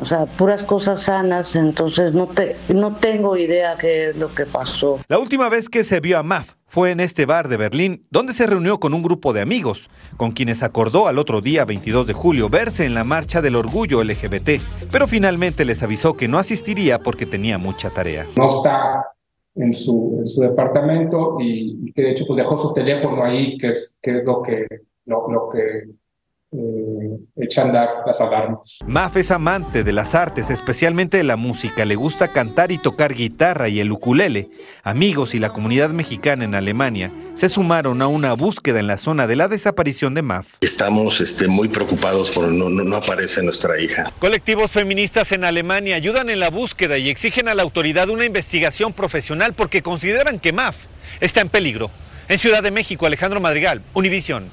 o 0.02 0.06
sea, 0.06 0.28
puras 0.28 0.64
cosas 0.64 1.04
sanas, 1.04 1.58
entonces 1.58 2.14
no, 2.14 2.28
te, 2.28 2.56
no 2.74 2.96
tengo 2.96 3.36
idea 3.36 3.76
qué 3.78 4.12
es 4.12 4.16
lo 4.16 4.34
que 4.34 4.46
pasó. 4.46 5.02
La 5.10 5.20
última 5.20 5.50
vez 5.50 5.68
que 5.68 5.84
se 5.84 6.00
vio 6.00 6.20
a 6.20 6.24
Maf 6.24 6.54
fue 6.68 6.92
en 6.92 7.02
este 7.02 7.26
bar 7.26 7.50
de 7.50 7.58
Berlín, 7.58 8.06
donde 8.10 8.32
se 8.32 8.48
reunió 8.48 8.80
con 8.80 8.94
un 8.94 9.04
grupo 9.04 9.34
de 9.34 9.42
amigos, 9.42 9.90
con 10.16 10.32
quienes 10.32 10.64
acordó 10.64 11.10
al 11.10 11.20
otro 11.20 11.42
día, 11.42 11.66
22 11.66 12.08
de 12.08 12.14
julio, 12.14 12.48
verse 12.48 12.86
en 12.86 12.94
la 12.94 13.04
marcha 13.04 13.42
del 13.42 13.58
orgullo 13.58 14.02
LGBT, 14.02 14.52
pero 14.90 15.06
finalmente 15.06 15.66
les 15.66 15.84
avisó 15.84 16.16
que 16.16 16.30
no 16.30 16.38
asistiría 16.38 17.00
porque 17.00 17.26
tenía 17.26 17.58
mucha 17.58 17.90
tarea. 17.90 18.26
No 18.38 18.46
está 18.46 19.15
en 19.56 19.74
su, 19.74 20.18
en 20.20 20.28
su 20.28 20.42
departamento 20.42 21.38
y, 21.40 21.80
y, 21.86 21.94
que 21.94 22.04
de 22.04 22.12
hecho 22.12 22.26
pues 22.28 22.38
dejó 22.38 22.58
su 22.58 22.74
teléfono 22.74 23.24
ahí, 23.24 23.58
que 23.58 23.70
es, 23.70 23.98
que 24.02 24.20
es 24.20 24.26
lo, 24.26 24.42
que, 24.42 24.68
lo, 25.06 25.32
lo 25.32 25.50
que 25.50 25.90
eh, 26.56 27.20
echa 27.38 27.62
a 27.62 27.66
andar 27.66 27.90
las 28.06 28.22
alarmas. 28.22 28.80
Maf 28.88 29.18
es 29.18 29.32
amante 29.32 29.84
de 29.84 29.92
las 29.92 30.16
artes, 30.16 30.50
especialmente 30.50 31.18
de 31.18 31.24
la 31.24 31.36
música. 31.36 31.86
Le 31.86 31.96
gusta 31.96 32.32
cantar 32.32 32.72
y 32.72 32.78
tocar 32.78 33.14
guitarra 33.14 33.68
y 33.70 33.80
el 33.80 33.92
ukulele. 33.92 34.50
Amigos 34.84 35.36
y 35.36 35.40
la 35.40 35.50
comunidad 35.50 35.90
mexicana 35.90 36.46
en 36.46 36.56
Alemania 36.56 37.12
se 37.36 37.50
sumaron 37.50 38.02
a 38.02 38.08
una 38.08 38.34
búsqueda 38.34 38.80
en 38.80 38.88
la 38.88 38.98
zona 38.98 39.28
de 39.28 39.36
la 39.36 39.48
desaparición 39.48 40.14
de 40.14 40.22
Maf. 40.22 40.48
Estamos 40.62 41.20
este, 41.20 41.48
muy 41.48 41.68
preocupados 41.68 42.32
por 42.32 42.52
no, 42.52 42.70
no, 42.70 42.84
no 42.84 42.96
aparece 42.96 43.44
nuestra 43.44 43.80
hija. 43.80 44.12
Colectivos 44.20 44.72
feministas 44.72 45.32
en 45.32 45.44
Alemania 45.44 45.96
ayudan 45.96 46.30
en 46.30 46.40
la 46.40 46.50
búsqueda 46.50 46.98
y 46.98 47.10
exigen 47.10 47.50
a 47.50 47.56
la 47.56 47.64
autoridad 47.64 48.10
una 48.10 48.26
investigación 48.26 48.94
profesional 48.94 49.54
porque 49.54 49.82
consideran 49.82 50.40
que 50.40 50.54
Maf 50.54 50.76
está 51.20 51.42
en 51.42 51.50
peligro. 51.50 51.92
En 52.28 52.40
Ciudad 52.40 52.64
de 52.64 52.72
México, 52.72 53.06
Alejandro 53.06 53.40
Madrigal, 53.40 53.84
Univisión. 53.94 54.50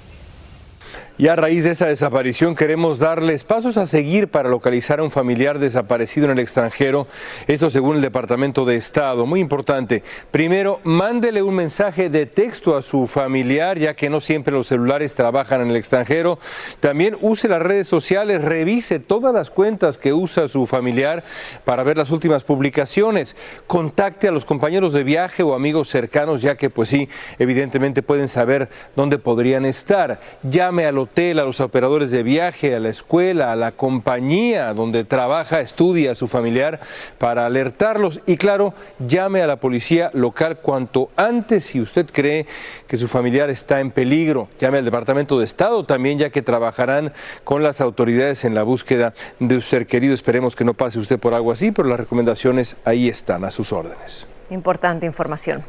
Y 1.19 1.29
a 1.29 1.37
raíz 1.37 1.65
de 1.65 1.73
esta 1.73 1.87
desaparición 1.87 2.55
queremos 2.55 2.99
darles 2.99 3.45
pasos 3.45 3.77
a 3.77 3.85
seguir 3.85 4.29
para 4.29 4.49
localizar 4.49 4.99
a 4.99 5.03
un 5.03 5.11
familiar 5.11 5.59
desaparecido 5.59 6.25
en 6.25 6.33
el 6.33 6.39
extranjero. 6.39 7.07
Esto 7.47 7.69
según 7.69 7.97
el 7.97 8.03
Departamento 8.03 8.65
de 8.65 8.77
Estado. 8.77 9.27
Muy 9.27 9.39
importante. 9.39 10.03
Primero, 10.31 10.81
mándele 10.85 11.43
un 11.43 11.55
mensaje 11.55 12.09
de 12.09 12.25
texto 12.25 12.77
a 12.77 12.83
su 12.83 13.07
familiar, 13.07 13.79
ya 13.79 13.95
que 13.95 14.09
no 14.09 14.21
siempre 14.23 14.55
los 14.55 14.69
celulares 14.69 15.15
trabajan 15.15 15.61
en 15.61 15.69
el 15.69 15.77
extranjero. 15.77 16.39
También 16.81 17.19
use 17.21 17.47
las 17.47 17.61
redes 17.61 17.89
sociales, 17.89 18.43
revise 18.43 18.99
todas 18.99 19.35
las 19.35 19.51
cuentas 19.51 19.99
que 19.99 20.15
usa 20.15 20.49
su 20.49 20.67
familiar 20.67 21.25
para 21.67 21.83
ver 21.83 21.99
las 21.99 22.11
últimas 22.11 22.43
publicaciones. 22.43 23.37
Contacte 23.67 24.29
a 24.29 24.33
los 24.33 24.47
compañeros 24.47 24.95
de 24.95 25.05
viaje 25.05 25.43
o 25.43 25.55
amigos 25.55 25.91
cercanos, 25.91 26.41
ya 26.41 26.57
que 26.57 26.71
pues 26.71 26.89
sí, 26.89 27.11
evidentemente 27.39 28.03
pueden 28.03 28.29
saber 28.29 28.71
dónde 28.97 29.19
podrían 29.19 29.67
estar. 29.67 30.19
Llame 30.43 30.87
al 30.87 31.03
a 31.15 31.45
los 31.45 31.61
operadores 31.61 32.11
de 32.11 32.23
viaje, 32.23 32.75
a 32.75 32.81
la 32.81 32.89
escuela, 32.89 33.53
a 33.53 33.57
la 33.57 33.73
compañía 33.73 34.73
donde 34.73 35.05
trabaja, 35.05 35.61
estudia 35.61 36.13
a 36.13 36.15
su 36.15 36.27
familiar 36.27 36.81
para 37.19 37.45
alertarlos 37.45 38.23
y 38.27 38.39
claro, 38.39 38.73
llame 38.99 39.43
a 39.43 39.47
la 39.47 39.57
policía 39.57 40.11
local 40.15 40.57
cuanto 40.57 41.11
antes 41.17 41.67
si 41.67 41.83
usted 41.83 42.07
cree 42.11 42.47
que 42.87 42.97
su 42.97 43.09
familiar 43.09 43.51
está 43.51 43.81
en 43.81 43.91
peligro. 43.91 44.49
Llame 44.59 44.79
al 44.79 44.87
Departamento 44.87 45.39
de 45.39 45.45
Estado 45.45 45.85
también 45.85 46.19
ya 46.19 46.31
que 46.31 46.41
trabajarán 46.41 47.13
con 47.45 47.63
las 47.63 47.83
autoridades 47.83 48.47
en 48.47 48.55
la 48.55 48.63
búsqueda 48.63 49.13
de 49.39 49.57
su 49.57 49.61
ser 49.61 49.87
querido. 49.87 50.15
Esperemos 50.15 50.57
que 50.57 50.65
no 50.65 50.73
pase 50.73 50.99
usted 50.99 51.19
por 51.19 51.35
algo 51.35 51.53
así, 51.53 51.73
pero 51.73 51.89
las 51.89 52.01
recomendaciones 52.01 52.77
ahí 52.87 53.09
están 53.09 53.45
a 53.45 53.51
sus 53.51 53.71
órdenes. 53.75 54.27
Importante 54.53 55.07
información. 55.07 55.63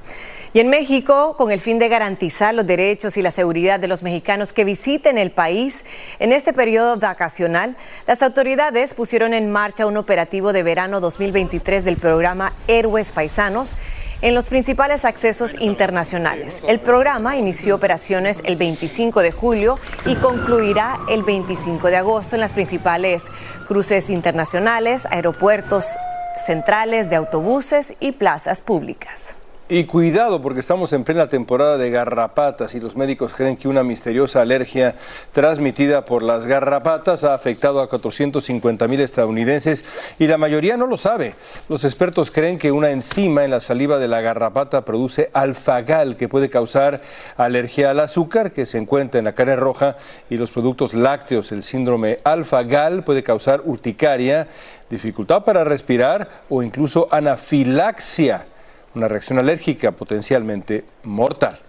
Y 0.53 0.59
en 0.59 0.69
México, 0.69 1.35
con 1.35 1.51
el 1.51 1.59
fin 1.59 1.79
de 1.79 1.87
garantizar 1.87 2.53
los 2.53 2.67
derechos 2.67 3.17
y 3.17 3.21
la 3.21 3.31
seguridad 3.31 3.79
de 3.79 3.87
los 3.87 4.03
mexicanos 4.03 4.53
que 4.53 4.63
visiten 4.63 5.17
el 5.17 5.31
país 5.31 5.83
en 6.19 6.31
este 6.31 6.53
periodo 6.53 6.97
vacacional, 6.97 7.75
las 8.05 8.21
autoridades 8.21 8.93
pusieron 8.93 9.33
en 9.33 9.51
marcha 9.51 9.87
un 9.87 9.97
operativo 9.97 10.53
de 10.53 10.61
verano 10.61 10.99
2023 10.99 11.85
del 11.85 11.97
programa 11.97 12.53
Héroes 12.67 13.11
Paisanos 13.11 13.73
en 14.21 14.35
los 14.35 14.49
principales 14.49 15.05
accesos 15.05 15.55
internacionales. 15.59 16.61
El 16.67 16.79
programa 16.79 17.35
inició 17.35 17.75
operaciones 17.75 18.41
el 18.45 18.55
25 18.55 19.21
de 19.21 19.31
julio 19.31 19.79
y 20.05 20.15
concluirá 20.15 20.99
el 21.09 21.23
25 21.23 21.87
de 21.87 21.97
agosto 21.97 22.35
en 22.35 22.41
las 22.41 22.53
principales 22.53 23.25
cruces 23.67 24.09
internacionales, 24.09 25.07
aeropuertos 25.09 25.97
centrales 26.37 27.09
de 27.09 27.15
autobuses 27.15 27.95
y 27.99 28.13
plazas 28.13 28.61
públicas. 28.61 29.35
Y 29.69 29.85
cuidado 29.85 30.41
porque 30.41 30.59
estamos 30.59 30.91
en 30.91 31.05
plena 31.05 31.29
temporada 31.29 31.77
de 31.77 31.89
garrapatas 31.89 32.75
y 32.75 32.81
los 32.81 32.97
médicos 32.97 33.33
creen 33.33 33.55
que 33.55 33.69
una 33.69 33.81
misteriosa 33.81 34.41
alergia 34.41 34.95
transmitida 35.31 36.03
por 36.03 36.21
las 36.21 36.45
garrapatas 36.45 37.23
ha 37.23 37.33
afectado 37.33 37.79
a 37.79 37.87
450 37.87 38.87
mil 38.89 38.99
estadounidenses 38.99 39.85
y 40.19 40.27
la 40.27 40.37
mayoría 40.37 40.75
no 40.75 40.85
lo 40.85 40.97
sabe. 40.97 41.35
Los 41.69 41.85
expertos 41.85 42.29
creen 42.29 42.59
que 42.59 42.73
una 42.73 42.91
enzima 42.91 43.45
en 43.45 43.51
la 43.51 43.61
saliva 43.61 43.99
de 43.99 44.09
la 44.09 44.19
garrapata 44.19 44.83
produce 44.83 45.29
alfagal 45.31 46.17
que 46.17 46.27
puede 46.27 46.49
causar 46.49 46.99
alergia 47.37 47.91
al 47.91 48.01
azúcar 48.01 48.51
que 48.51 48.65
se 48.65 48.77
encuentra 48.77 49.19
en 49.19 49.25
la 49.25 49.33
carne 49.33 49.55
roja 49.55 49.95
y 50.29 50.35
los 50.35 50.51
productos 50.51 50.93
lácteos. 50.93 51.53
El 51.53 51.63
síndrome 51.63 52.19
alfagal 52.25 53.05
puede 53.05 53.23
causar 53.23 53.61
urticaria, 53.63 54.45
dificultad 54.89 55.45
para 55.45 55.63
respirar 55.63 56.27
o 56.49 56.61
incluso 56.61 57.07
anafilaxia 57.11 58.47
una 58.95 59.07
reacción 59.07 59.39
alérgica 59.39 59.91
potencialmente 59.91 60.85
mortal. 61.03 61.59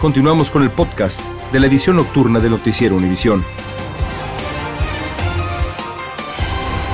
Continuamos 0.00 0.50
con 0.50 0.62
el 0.62 0.70
podcast 0.70 1.20
de 1.52 1.60
la 1.60 1.66
edición 1.66 1.96
nocturna 1.96 2.38
de 2.40 2.50
Noticiero 2.50 2.96
Univisión. 2.96 3.42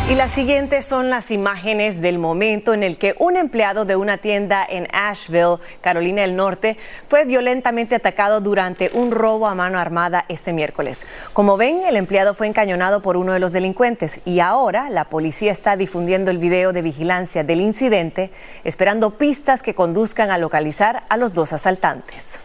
Y 0.06 0.16
las 0.16 0.32
siguientes 0.32 0.84
son 0.84 1.08
las 1.08 1.30
imágenes 1.30 2.02
del 2.02 2.18
momento 2.18 2.74
en 2.74 2.82
el 2.82 2.98
que 2.98 3.14
un 3.18 3.38
empleado 3.38 3.86
de 3.86 3.96
una 3.96 4.18
tienda 4.18 4.62
en 4.68 4.86
Asheville, 4.92 5.56
Carolina 5.80 6.20
del 6.20 6.36
Norte, 6.36 6.76
fue 7.08 7.24
violentamente 7.24 7.94
atacado 7.94 8.42
durante 8.42 8.90
un 8.92 9.12
robo 9.12 9.46
a 9.46 9.54
mano 9.54 9.78
armada 9.78 10.26
este 10.28 10.52
miércoles. 10.52 11.06
Como 11.32 11.56
ven, 11.56 11.80
el 11.86 11.96
empleado 11.96 12.34
fue 12.34 12.46
encañonado 12.46 13.00
por 13.00 13.16
uno 13.16 13.32
de 13.32 13.38
los 13.38 13.52
delincuentes 13.52 14.20
y 14.26 14.40
ahora 14.40 14.90
la 14.90 15.04
policía 15.04 15.50
está 15.50 15.74
difundiendo 15.74 16.30
el 16.30 16.36
video 16.36 16.74
de 16.74 16.82
vigilancia 16.82 17.42
del 17.42 17.62
incidente, 17.62 18.30
esperando 18.62 19.16
pistas 19.16 19.62
que 19.62 19.74
conduzcan 19.74 20.30
a 20.30 20.36
localizar 20.36 21.04
a 21.08 21.16
los 21.16 21.32
dos 21.32 21.54
asaltantes. 21.54 22.38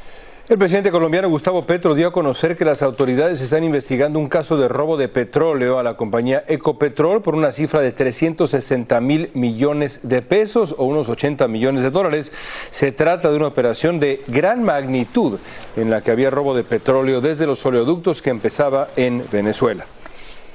El 0.49 0.57
presidente 0.57 0.89
colombiano 0.89 1.29
Gustavo 1.29 1.61
Petro 1.61 1.93
dio 1.93 2.07
a 2.07 2.11
conocer 2.11 2.57
que 2.57 2.65
las 2.65 2.81
autoridades 2.81 3.39
están 3.39 3.63
investigando 3.63 4.17
un 4.17 4.27
caso 4.27 4.57
de 4.57 4.67
robo 4.67 4.97
de 4.97 5.07
petróleo 5.07 5.77
a 5.77 5.83
la 5.83 5.95
compañía 5.95 6.43
Ecopetrol 6.47 7.21
por 7.21 7.35
una 7.35 7.51
cifra 7.51 7.81
de 7.81 7.91
360 7.91 8.99
mil 8.99 9.29
millones 9.35 9.99
de 10.01 10.23
pesos 10.23 10.73
o 10.75 10.85
unos 10.85 11.07
80 11.07 11.47
millones 11.47 11.83
de 11.83 11.91
dólares. 11.91 12.31
Se 12.71 12.91
trata 12.91 13.29
de 13.29 13.35
una 13.37 13.45
operación 13.45 13.99
de 13.99 14.23
gran 14.25 14.63
magnitud 14.63 15.37
en 15.75 15.91
la 15.91 16.01
que 16.01 16.09
había 16.09 16.31
robo 16.31 16.55
de 16.55 16.63
petróleo 16.63 17.21
desde 17.21 17.45
los 17.45 17.63
oleoductos 17.63 18.23
que 18.23 18.31
empezaba 18.31 18.87
en 18.95 19.23
Venezuela. 19.31 19.85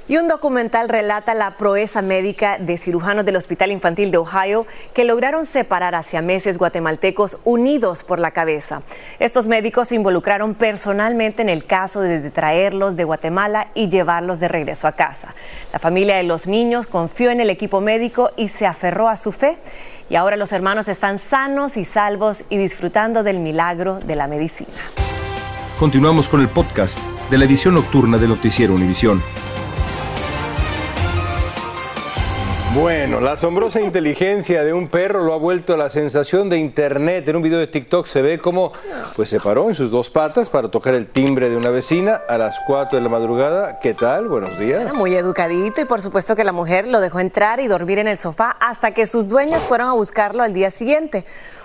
Y 0.06 0.18
un 0.18 0.28
documental 0.28 0.90
relata 0.90 1.32
la 1.32 1.52
proeza 1.56 2.02
médica 2.02 2.58
de 2.58 2.76
cirujanos 2.76 3.24
del 3.24 3.36
Hospital 3.36 3.70
Infantil 3.70 4.10
de 4.10 4.18
Ohio 4.18 4.66
que 4.92 5.04
lograron 5.04 5.46
separar 5.46 5.94
hacia 5.94 6.20
meses 6.20 6.58
guatemaltecos 6.58 7.38
unidos 7.44 8.02
por 8.02 8.20
la 8.20 8.32
cabeza. 8.32 8.82
Estos 9.18 9.46
médicos 9.46 9.88
se 9.88 9.94
involucraron 9.94 10.54
personalmente 10.54 11.40
en 11.40 11.48
el 11.48 11.64
caso 11.64 12.02
de 12.02 12.30
traerlos 12.30 12.96
de 12.96 13.04
Guatemala 13.04 13.68
y 13.72 13.88
llevarlos 13.88 14.40
de 14.40 14.48
regreso 14.48 14.86
a 14.86 14.92
casa. 14.92 15.34
La 15.72 15.78
familia 15.78 16.16
de 16.16 16.24
los 16.24 16.46
niños 16.46 16.86
confió 16.86 17.30
en 17.30 17.40
el 17.40 17.48
equipo 17.48 17.80
médico 17.80 18.30
y 18.36 18.48
se 18.48 18.66
aferró 18.66 19.08
a 19.08 19.16
su 19.16 19.32
fe. 19.32 19.56
Y 20.10 20.16
ahora 20.16 20.36
los 20.36 20.52
hermanos 20.52 20.88
están 20.88 21.18
sanos 21.18 21.78
y 21.78 21.84
salvos 21.86 22.44
y 22.50 22.58
disfrutando 22.58 23.22
del 23.22 23.38
milagro 23.38 24.00
de 24.00 24.16
la 24.16 24.26
medicina. 24.26 24.68
Continuamos 25.78 26.28
con 26.28 26.42
el 26.42 26.48
podcast 26.48 26.98
de 27.30 27.38
la 27.38 27.46
edición 27.46 27.74
nocturna 27.74 28.18
de 28.18 28.28
Noticiero 28.28 28.74
Univisión. 28.74 29.22
Bueno, 32.74 33.20
la 33.20 33.32
asombrosa 33.32 33.80
inteligencia 33.80 34.64
de 34.64 34.72
un 34.72 34.88
perro 34.88 35.22
lo 35.22 35.32
ha 35.32 35.36
vuelto 35.36 35.74
a 35.74 35.76
la 35.76 35.90
sensación 35.90 36.48
de 36.48 36.58
internet. 36.58 37.28
En 37.28 37.36
un 37.36 37.42
video 37.42 37.60
de 37.60 37.68
TikTok 37.68 38.04
se 38.04 38.20
ve 38.20 38.40
cómo 38.40 38.72
pues, 39.14 39.28
se 39.28 39.38
paró 39.38 39.68
en 39.68 39.76
sus 39.76 39.92
dos 39.92 40.10
patas 40.10 40.48
para 40.48 40.68
tocar 40.68 40.94
el 40.94 41.08
timbre 41.08 41.48
de 41.48 41.56
una 41.56 41.70
vecina 41.70 42.22
a 42.28 42.36
las 42.36 42.58
4 42.66 42.98
de 42.98 43.04
la 43.04 43.08
madrugada. 43.08 43.78
¿Qué 43.78 43.94
tal? 43.94 44.26
Buenos 44.26 44.58
días. 44.58 44.92
muy 44.94 45.14
educadito 45.14 45.82
y 45.82 45.84
por 45.84 46.02
supuesto 46.02 46.34
que 46.34 46.42
la 46.42 46.50
mujer 46.50 46.88
lo 46.88 46.98
dejó 46.98 47.20
entrar 47.20 47.60
y 47.60 47.68
dormir 47.68 48.00
en 48.00 48.08
el 48.08 48.18
sofá 48.18 48.56
hasta 48.58 48.90
que 48.90 49.06
sus 49.06 49.28
dueños 49.28 49.62
fueron 49.66 49.88
a 49.88 49.92
buscarlo 49.92 50.42
al 50.42 50.52
día 50.52 50.72
siguiente. 50.72 51.24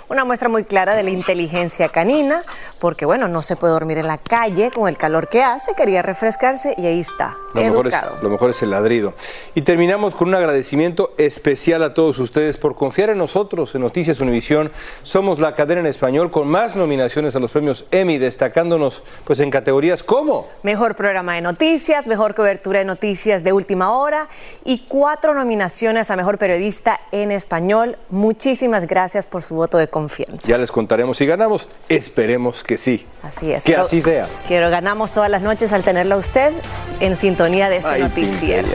Una 0.09 0.25
muestra 0.25 0.49
muy 0.49 0.63
clara 0.63 0.95
de 0.95 1.03
la 1.03 1.11
inteligencia 1.11 1.89
canina, 1.89 2.41
porque 2.79 3.05
bueno, 3.05 3.27
no 3.27 3.43
se 3.43 3.55
puede 3.55 3.73
dormir 3.73 3.99
en 3.99 4.07
la 4.07 4.17
calle 4.17 4.71
con 4.71 4.89
el 4.89 4.97
calor 4.97 5.27
que 5.27 5.43
hace, 5.43 5.75
quería 5.75 6.01
refrescarse 6.01 6.73
y 6.77 6.87
ahí 6.87 6.99
está, 6.99 7.37
lo 7.53 7.61
Mejor 7.61 7.87
es, 7.87 7.93
lo 8.23 8.29
mejor 8.29 8.49
es 8.49 8.59
el 8.63 8.71
ladrido. 8.71 9.13
Y 9.53 9.61
terminamos 9.61 10.15
con 10.15 10.29
un 10.29 10.33
agradecimiento 10.33 11.13
especial 11.19 11.83
a 11.83 11.93
todos 11.93 12.17
ustedes 12.17 12.57
por 12.57 12.73
confiar 12.73 13.11
en 13.11 13.19
nosotros, 13.19 13.75
en 13.75 13.81
Noticias 13.81 14.19
Univisión. 14.19 14.71
Somos 15.03 15.37
la 15.37 15.53
cadena 15.53 15.81
en 15.81 15.85
español 15.85 16.31
con 16.31 16.47
más 16.47 16.75
nominaciones 16.75 17.35
a 17.35 17.39
los 17.39 17.51
premios 17.51 17.85
Emmy, 17.91 18.17
destacándonos 18.17 19.03
pues 19.25 19.39
en 19.41 19.51
categorías 19.51 20.01
como 20.01 20.47
Mejor 20.63 20.95
programa 20.95 21.35
de 21.35 21.41
noticias, 21.41 22.07
mejor 22.07 22.33
cobertura 22.33 22.79
de 22.79 22.85
noticias 22.85 23.43
de 23.43 23.53
última 23.53 23.91
hora 23.91 24.27
y 24.65 24.85
cuatro 24.87 25.35
nominaciones 25.35 26.09
a 26.09 26.15
Mejor 26.15 26.39
Periodista 26.39 26.99
en 27.11 27.31
Español. 27.31 27.99
Muchísimas 28.09 28.87
gracias 28.87 29.27
por 29.27 29.43
su 29.43 29.53
voto 29.53 29.77
de 29.77 29.87
confianza 29.87 29.98
confianza. 29.99 30.47
Ya 30.47 30.57
les 30.57 30.71
contaremos 30.71 31.17
si 31.17 31.25
ganamos. 31.25 31.67
Esperemos 31.89 32.63
que 32.63 32.77
sí. 32.77 33.05
Así 33.21 33.51
es. 33.51 33.63
Que 33.65 33.75
así 33.75 34.01
sea. 34.01 34.27
Quiero 34.47 34.69
ganamos 34.69 35.11
todas 35.11 35.29
las 35.29 35.41
noches 35.41 35.73
al 35.73 35.83
tenerlo 35.83 36.15
a 36.15 36.17
usted 36.19 36.53
en 37.01 37.17
sintonía 37.17 37.69
de 37.69 37.77
este 37.77 37.99
noticiero. 37.99 38.67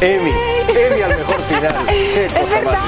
Emi, 0.00 0.30
Emi 0.30 1.02
al 1.02 1.16
mejor 1.16 1.40
final. 1.40 1.86
Qué 1.88 2.28
cosa 2.28 2.60
más 2.62 2.78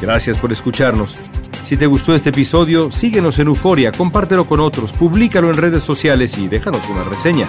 Gracias 0.00 0.38
por 0.38 0.52
escucharnos. 0.52 1.16
Si 1.64 1.76
te 1.76 1.86
gustó 1.86 2.14
este 2.14 2.28
episodio, 2.28 2.92
síguenos 2.92 3.40
en 3.40 3.48
Euforia, 3.48 3.90
compártelo 3.90 4.44
con 4.44 4.60
otros, 4.60 4.92
públicalo 4.92 5.50
en 5.50 5.56
redes 5.56 5.82
sociales 5.82 6.38
y 6.38 6.46
déjanos 6.46 6.88
una 6.88 7.02
reseña. 7.02 7.48